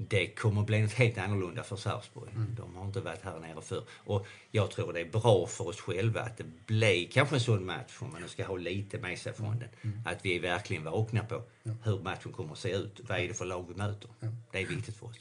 det 0.00 0.26
kommer 0.26 0.62
bli 0.62 0.82
något 0.82 0.92
helt 0.92 1.18
annorlunda 1.18 1.62
för 1.62 1.76
Sarpsborg. 1.76 2.30
Mm. 2.34 2.54
De 2.56 2.76
har 2.76 2.86
inte 2.86 3.00
varit 3.00 3.22
här 3.22 3.40
nere 3.40 3.62
förr. 3.62 3.82
Och 3.90 4.26
jag 4.50 4.70
tror 4.70 4.92
det 4.92 5.00
är 5.00 5.10
bra 5.10 5.46
för 5.46 5.68
oss 5.68 5.80
själva 5.80 6.20
att 6.20 6.36
det 6.36 6.44
blir 6.66 7.08
kanske 7.08 7.36
en 7.36 7.40
sån 7.40 7.66
match, 7.66 7.96
om 8.00 8.12
man 8.12 8.22
nu 8.22 8.28
ska 8.28 8.44
ha 8.44 8.56
lite 8.56 8.98
med 8.98 9.18
sig 9.18 9.32
från 9.32 9.58
den. 9.58 9.68
Mm. 9.82 10.00
Att 10.06 10.18
vi 10.22 10.36
är 10.36 10.40
verkligen 10.40 10.84
vakna 10.84 11.24
på 11.24 11.42
hur 11.84 12.00
matchen 12.00 12.32
kommer 12.32 12.52
att 12.52 12.58
se 12.58 12.72
ut. 12.72 13.00
Vad 13.08 13.18
är 13.18 13.28
det 13.28 13.34
för 13.34 13.44
lag 13.44 13.64
vi 13.68 13.74
möter? 13.74 14.10
Det 14.52 14.62
är 14.62 14.66
viktigt 14.66 14.96
för 14.96 15.06
oss. 15.06 15.16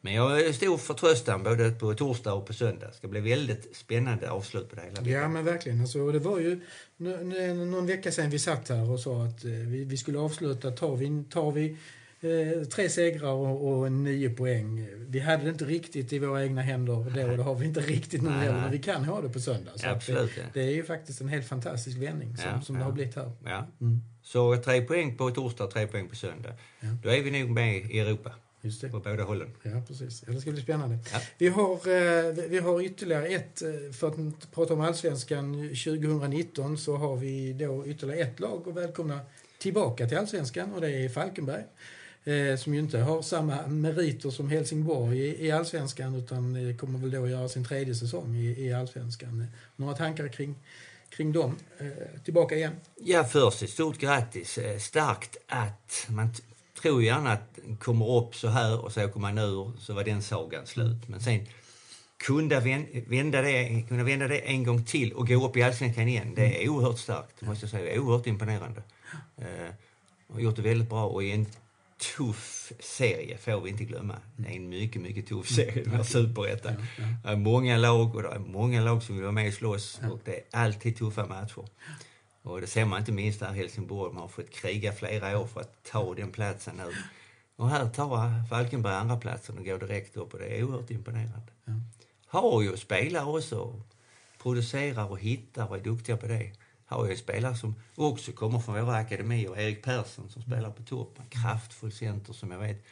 Men 0.00 0.14
jag 0.14 0.28
har 0.28 0.52
stor 0.52 0.78
förtröstan 0.78 1.42
både 1.42 1.70
på 1.70 1.94
torsdag 1.94 2.32
och 2.32 2.46
på 2.46 2.52
söndag. 2.52 2.86
Det 2.86 2.92
ska 2.92 3.08
bli 3.08 3.20
väldigt 3.20 3.76
spännande 3.76 4.30
avslut 4.30 4.70
på 4.70 4.76
det 4.76 4.82
hela. 4.82 5.20
Ja, 5.20 5.28
men 5.28 5.44
verkligen. 5.44 5.80
Alltså, 5.80 6.12
det 6.12 6.18
var 6.18 6.38
ju 6.38 6.60
någon 7.54 7.86
vecka 7.86 8.12
sedan 8.12 8.30
vi 8.30 8.38
satt 8.38 8.68
här 8.68 8.90
och 8.90 9.00
sa 9.00 9.24
att 9.24 9.44
eh, 9.44 9.50
vi, 9.50 9.84
vi 9.84 9.96
skulle 9.96 10.18
avsluta. 10.18 10.70
Tar 10.70 10.96
vi, 10.96 11.24
tar 11.30 11.52
vi 11.52 11.76
tre 12.70 12.88
segrar 12.88 13.28
och, 13.32 13.68
och 13.78 13.92
nio 13.92 14.30
poäng. 14.30 14.88
Vi 15.08 15.20
hade 15.20 15.44
det 15.44 15.50
inte 15.50 15.64
riktigt 15.64 16.12
i 16.12 16.18
våra 16.18 16.44
egna 16.44 16.62
händer 16.62 16.92
då 16.92 17.00
och 17.30 17.36
det 17.36 17.42
har 17.42 17.54
vi 17.54 17.66
inte 17.66 17.80
riktigt 17.80 18.22
nu 18.22 18.30
heller. 18.30 18.60
Men 18.60 18.70
vi 18.70 18.78
kan 18.78 19.04
ha 19.04 19.20
det 19.20 19.28
på 19.28 19.40
söndag. 19.40 19.70
Så 19.76 19.88
Absolut, 19.88 20.30
det, 20.34 20.40
ja. 20.40 20.46
det 20.54 20.60
är 20.62 20.70
ju 20.74 20.84
faktiskt 20.84 21.20
en 21.20 21.28
helt 21.28 21.46
fantastisk 21.46 21.98
vändning 21.98 22.36
som, 22.36 22.50
Ja, 22.50 22.60
som 22.60 22.74
ja. 22.74 22.78
det 22.80 22.84
har 22.84 22.92
blivit 22.92 23.16
här. 23.16 23.32
Ja. 23.44 23.66
Mm. 23.80 24.00
Så 24.22 24.56
tre 24.56 24.80
poäng 24.82 25.16
på 25.16 25.30
torsdag 25.30 25.64
och 25.64 25.70
tre 25.70 25.86
poäng 25.86 26.08
på 26.08 26.16
söndag. 26.16 26.52
Ja. 26.80 26.88
Då 27.02 27.08
är 27.08 27.22
vi 27.22 27.40
nog 27.40 27.50
med 27.50 27.76
i 27.90 27.98
Europa 28.00 28.32
Just 28.62 28.80
det. 28.80 28.88
på 28.88 29.00
båda 29.00 29.22
hållen. 29.22 29.48
Ja, 29.62 29.82
precis. 29.88 30.24
Ja, 30.26 30.32
det 30.32 30.40
ska 30.40 30.50
bli 30.50 30.60
spännande. 30.62 30.98
Ja. 31.12 31.18
Vi, 31.38 31.48
har, 31.48 31.72
eh, 31.72 32.34
vi- 32.48 32.58
har 32.58 32.82
ytterligare 32.82 33.26
ett, 33.26 33.62
eh, 33.62 33.92
för 33.92 34.08
att 34.08 34.50
prata 34.54 34.74
om 34.74 34.80
allsvenskan 34.80 35.54
2019, 35.74 36.78
så 36.78 36.96
har 36.96 37.16
vi 37.16 37.52
då 37.52 37.86
ytterligare 37.86 38.20
ett 38.20 38.40
lag 38.40 38.68
att 38.68 38.74
välkomna 38.74 39.20
tillbaka 39.58 40.08
till 40.08 40.18
allsvenskan 40.18 40.74
och 40.74 40.80
det 40.80 40.90
är 40.90 41.08
Falkenberg. 41.08 41.62
Eh, 42.28 42.56
som 42.56 42.74
ju 42.74 42.80
inte 42.80 42.98
har 42.98 43.22
samma 43.22 43.66
meriter 43.66 44.30
som 44.30 44.50
Helsingborg 44.50 45.18
i, 45.18 45.46
i 45.46 45.50
allsvenskan 45.50 46.14
utan 46.14 46.56
eh, 46.70 46.76
kommer 46.76 46.98
väl 46.98 47.10
då 47.10 47.28
göra 47.28 47.48
sin 47.48 47.64
tredje 47.64 47.94
säsong 47.94 48.36
i, 48.36 48.66
i 48.66 48.72
allsvenskan. 48.72 49.46
Några 49.76 49.94
tankar 49.94 50.28
kring, 50.28 50.54
kring 51.10 51.32
dem? 51.32 51.56
Eh, 51.78 52.20
tillbaka 52.24 52.54
igen. 52.56 52.72
Ja, 53.04 53.24
först 53.24 53.62
ett 53.62 53.70
stort 53.70 53.98
grattis. 53.98 54.58
Eh, 54.58 54.78
Starkt 54.78 55.36
att 55.48 56.06
man 56.08 56.28
tror 56.82 57.02
gärna 57.02 57.32
att 57.32 57.58
kommer 57.78 58.16
upp 58.18 58.34
så 58.34 58.48
här 58.48 58.84
och 58.84 58.92
så 58.92 59.04
åker 59.04 59.20
man 59.20 59.38
ur 59.38 59.72
så 59.80 59.94
var 59.94 60.04
den 60.04 60.22
sagan 60.22 60.66
slut. 60.66 61.08
Men 61.08 61.20
sen 61.20 61.46
kunna 62.16 62.60
vän- 62.60 63.04
vända 63.08 63.42
det, 63.42 63.84
kunna 63.88 64.04
vända 64.04 64.28
det 64.28 64.38
en 64.38 64.64
gång 64.64 64.84
till 64.84 65.12
och 65.12 65.28
gå 65.28 65.46
upp 65.48 65.56
i 65.56 65.62
allsvenskan 65.62 66.08
igen. 66.08 66.32
Det 66.36 66.64
är 66.64 66.68
oerhört 66.68 66.98
starkt, 66.98 67.40
måste 67.42 67.64
jag 67.64 67.70
säga. 67.70 68.00
Oerhört 68.00 68.26
imponerande. 68.26 68.82
Eh, 69.38 69.72
och 70.26 70.40
gjort 70.42 70.56
det 70.56 70.62
väldigt 70.62 70.88
bra 70.88 71.06
och 71.06 71.24
i 71.24 71.30
en 71.32 71.46
tuff 71.98 72.72
serie 72.80 73.38
får 73.38 73.60
vi 73.60 73.70
inte 73.70 73.84
glömma. 73.84 74.16
Det 74.36 74.48
är 74.48 74.56
en 74.56 74.68
mycket, 74.68 75.02
mycket 75.02 75.26
tuff 75.26 75.48
serie, 75.48 75.84
den 75.84 75.94
här 75.94 76.02
superettan. 76.02 76.74
Det 77.22 77.28
är 77.28 77.36
många 77.36 77.76
lag 77.76 78.14
och 78.16 78.22
det 78.22 78.28
är 78.28 78.38
många 78.38 78.80
lag 78.80 79.02
som 79.02 79.14
vill 79.14 79.22
vara 79.22 79.32
med 79.32 79.48
och 79.48 79.54
slåss 79.54 80.00
och 80.10 80.20
det 80.24 80.36
är 80.36 80.44
alltid 80.50 80.96
tuffa 80.96 81.26
matcher. 81.26 81.64
Och 82.42 82.60
det 82.60 82.66
ser 82.66 82.84
man 82.84 82.98
inte 82.98 83.12
minst 83.12 83.40
här 83.40 83.54
i 83.54 83.56
Helsingborg. 83.56 84.12
Man 84.12 84.22
har 84.22 84.28
fått 84.28 84.50
kriga 84.50 84.92
flera 84.92 85.38
år 85.38 85.46
för 85.46 85.60
att 85.60 85.84
ta 85.84 86.14
den 86.14 86.30
platsen 86.30 86.76
nu. 86.76 86.92
Och 87.56 87.70
här 87.70 87.88
tar 87.88 88.48
Falkenberg 88.48 88.94
andra 88.94 89.16
platsen 89.16 89.58
och 89.58 89.64
går 89.64 89.78
direkt 89.78 90.16
upp 90.16 90.32
och 90.32 90.38
det 90.38 90.46
är 90.46 90.64
oerhört 90.64 90.90
imponerande. 90.90 91.52
Ja. 91.64 91.72
Har 92.26 92.62
ju 92.62 92.76
spelare 92.76 93.24
också, 93.24 93.82
producerar 94.42 95.10
och 95.10 95.18
hittar 95.18 95.68
och 95.68 95.76
är 95.76 95.80
duktiga 95.80 96.16
på 96.16 96.26
det. 96.26 96.52
Har 96.90 97.08
ju 97.08 97.16
spelare 97.16 97.56
som 97.56 97.74
också 97.94 98.32
kommer 98.32 98.58
från 98.58 98.86
våra 98.86 98.96
akademier, 98.96 99.58
Erik 99.58 99.82
Persson 99.82 100.30
som 100.30 100.42
spelar 100.42 100.70
på 100.70 100.82
topp. 100.82 101.18
En 101.18 101.28
kraftfull 101.28 101.92
center 101.92 102.32
som 102.32 102.50
jag 102.50 102.58
vet 102.58 102.84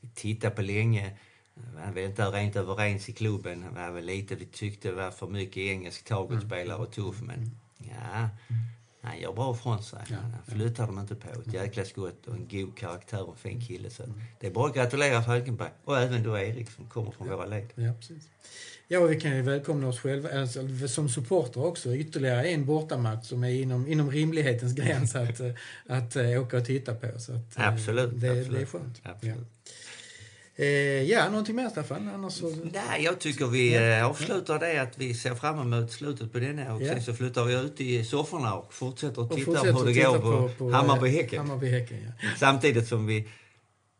vi 0.00 0.08
tittade 0.14 0.54
på 0.54 0.62
länge. 0.62 1.12
Vi 1.54 2.02
var 2.02 2.08
inte 2.08 2.22
rent 2.22 2.56
överens 2.56 3.08
i 3.08 3.12
klubben. 3.12 3.60
Det 3.60 3.80
var 3.80 3.90
väl 3.90 4.04
lite, 4.04 4.34
vi 4.34 4.46
tyckte 4.46 4.88
det 4.88 4.94
var 4.94 5.10
för 5.10 5.26
mycket 5.26 5.56
engelsk 5.56 6.04
tagelspelare 6.04 6.78
och 6.78 6.92
tuff. 6.92 7.22
Men 7.22 7.50
ja, 7.78 8.28
han 9.06 9.20
gör 9.20 9.32
bra 9.32 9.54
ifrån 9.54 9.82
sig. 9.82 9.98
Han 10.10 10.58
flyttar 10.58 10.86
dem 10.86 10.98
inte 10.98 11.14
på. 11.14 11.40
Ett 11.40 11.54
jäkla 11.54 11.84
skott 11.84 12.26
och 12.26 12.34
en 12.34 12.48
god 12.50 12.76
karaktär 12.76 13.22
och 13.22 13.32
en 13.32 13.36
fin 13.36 13.60
kille. 13.60 13.90
Så 13.90 14.02
det 14.40 14.46
är 14.46 14.50
bara 14.50 14.68
att 14.68 14.74
gratulera 14.74 15.22
Falkenberg. 15.22 15.70
Och 15.84 15.98
även 15.98 16.22
då 16.22 16.38
Erik 16.38 16.70
som 16.70 16.86
kommer 16.88 17.10
från 17.10 17.28
våra 17.28 17.46
led. 17.46 17.68
Ja, 17.74 17.92
precis. 17.92 18.28
Ja, 18.88 19.00
och 19.00 19.10
vi 19.10 19.20
kan 19.20 19.36
ju 19.36 19.42
välkomna 19.42 19.88
oss 19.88 20.00
själva 20.00 20.40
alltså, 20.40 20.88
som 20.88 21.08
supporter 21.08 21.64
också. 21.64 21.94
Ytterligare 21.94 22.48
en 22.48 22.66
bortamatch 22.66 23.26
som 23.26 23.44
är 23.44 23.50
inom, 23.50 23.88
inom 23.88 24.10
rimlighetens 24.10 24.74
gräns 24.74 25.14
att, 25.16 25.40
eh, 25.40 25.52
att 25.86 26.16
uh, 26.16 26.42
åka 26.42 26.56
och 26.56 26.64
titta 26.64 26.94
på. 26.94 27.18
Så 27.18 27.32
att, 27.32 27.58
eh, 27.58 27.68
Absolut. 27.68 28.20
Det, 28.20 28.30
absolut. 28.30 28.52
det 28.52 28.60
är 28.60 28.66
skönt. 28.66 29.00
Absolut. 29.02 29.36
Ja. 29.36 29.70
Eh, 30.58 30.66
ja, 31.02 31.28
någonting 31.28 31.56
mer 31.56 31.68
Staffan? 31.68 32.10
Annars 32.14 32.32
så... 32.32 32.52
Nej, 32.72 33.04
jag 33.04 33.18
tycker 33.18 33.46
vi 33.46 33.74
eh, 33.74 34.06
avslutar 34.06 34.58
det 34.58 34.78
att 34.78 34.98
vi 34.98 35.14
ser 35.14 35.34
fram 35.34 35.60
emot 35.60 35.92
slutet 35.92 36.32
på 36.32 36.38
denna 36.38 36.74
och 36.74 36.80
sen 36.80 37.02
så 37.02 37.14
flyttar 37.14 37.44
vi 37.44 37.54
ut 37.54 37.80
i 37.80 38.04
sofforna 38.04 38.54
och 38.54 38.74
fortsätter 38.74 39.22
att 39.22 39.30
och 39.30 39.36
titta 39.36 39.44
fortsätter 39.44 39.72
på 39.72 39.78
hur 39.78 39.94
det 39.94 40.02
går 40.02 40.48
på, 40.48 40.70
Hammarby-Häcken. 40.70 41.38
Hammarby-Häcken, 41.38 41.96
ja. 42.06 42.28
Samtidigt 42.38 42.88
som 42.88 43.06
vi 43.06 43.28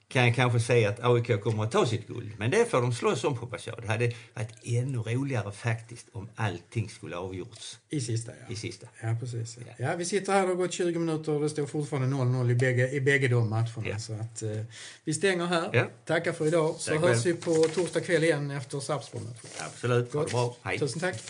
kan 0.09 0.33
kanske 0.33 0.61
säga 0.61 0.89
att 0.89 1.05
AIK 1.05 1.43
kommer 1.43 1.65
att 1.65 1.73
ta 1.73 1.87
sitt 1.87 2.07
guld. 2.07 2.33
Men 2.39 2.51
det 2.51 2.71
får 2.71 2.83
de 2.83 2.93
slåss 2.93 3.25
om 3.25 3.37
hoppas 3.37 3.67
jag. 3.67 3.83
Det 3.83 3.89
hade 3.89 4.13
varit 4.35 4.53
ännu 4.63 4.99
roligare 4.99 5.53
faktiskt 5.53 6.07
om 6.13 6.29
allting 6.37 6.89
skulle 6.89 7.17
avgjorts 7.17 7.79
I 7.91 8.01
sista, 8.01 8.33
ja. 8.47 8.53
i 8.53 8.57
sista. 8.57 8.87
Ja, 9.03 9.17
precis. 9.21 9.59
Ja. 9.79 9.97
vi 9.97 10.05
sitter 10.05 10.33
här, 10.33 10.43
det 10.43 10.49
har 10.49 10.55
gått 10.55 10.73
20 10.73 10.99
minuter 10.99 11.33
och 11.33 11.41
det 11.41 11.51
står 11.51 11.67
fortfarande 11.67 12.17
0-0 12.17 12.51
i 12.51 12.55
bägge, 12.55 12.91
i 12.91 13.01
bägge 13.01 13.29
de 13.29 13.51
matcherna. 13.51 13.89
Ja. 13.89 13.99
Så 13.99 14.13
att, 14.13 14.43
eh, 14.43 14.51
vi 15.05 15.15
stänger 15.15 15.47
här. 15.47 15.71
Ja. 15.73 15.87
Tackar 16.05 16.33
för 16.33 16.47
idag. 16.47 16.75
Så 16.79 16.91
Tack 16.91 17.01
hörs 17.01 17.27
vi 17.27 17.35
på 17.35 17.55
torsdag 17.55 18.01
kväll 18.01 18.25
igen 18.25 18.51
efter 18.51 18.81
Sarpsborg-matchen. 18.81 19.51
Absolut. 19.59 20.13
Ha 20.13 20.25
det 20.25 20.31
bra. 20.31 20.57
Hej. 20.63 20.79
Tusen 20.79 21.01
tack. 21.01 21.23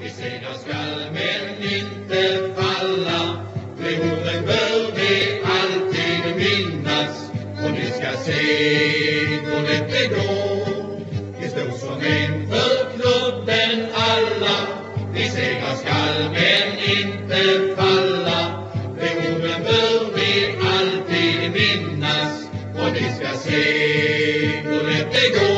Vi 0.00 0.10
segrar 0.10 0.54
skall 0.54 1.12
men 1.12 1.62
inte 1.62 2.54
falla. 2.56 3.47
Regionen 3.80 4.44
bör 4.46 4.92
vi 4.94 5.42
alltid 5.44 6.36
minnas 6.36 7.30
och 7.64 7.70
ni 7.70 7.86
ska 7.86 8.16
se 8.24 8.42
hur 9.26 9.62
lätt 9.62 9.90
det 9.92 10.06
går. 10.08 11.00
Vi 11.40 11.48
står 11.48 11.78
som 11.78 12.00
en 12.00 12.48
för 12.48 12.90
klubben 12.96 13.86
alla. 13.94 14.56
Vi 15.12 15.28
segrar 15.28 15.74
skall 15.74 16.30
men 16.32 16.78
inte 16.96 17.74
falla. 17.76 18.68
Regionen 19.00 19.62
bör 19.62 20.14
vi 20.14 20.56
alltid 20.78 21.52
minnas 21.52 22.48
och 22.74 22.92
ni 22.92 23.12
ska 23.16 23.38
se 23.38 23.62
hur 24.64 24.82
lätt 24.82 25.12
det 25.12 25.38
går. 25.38 25.57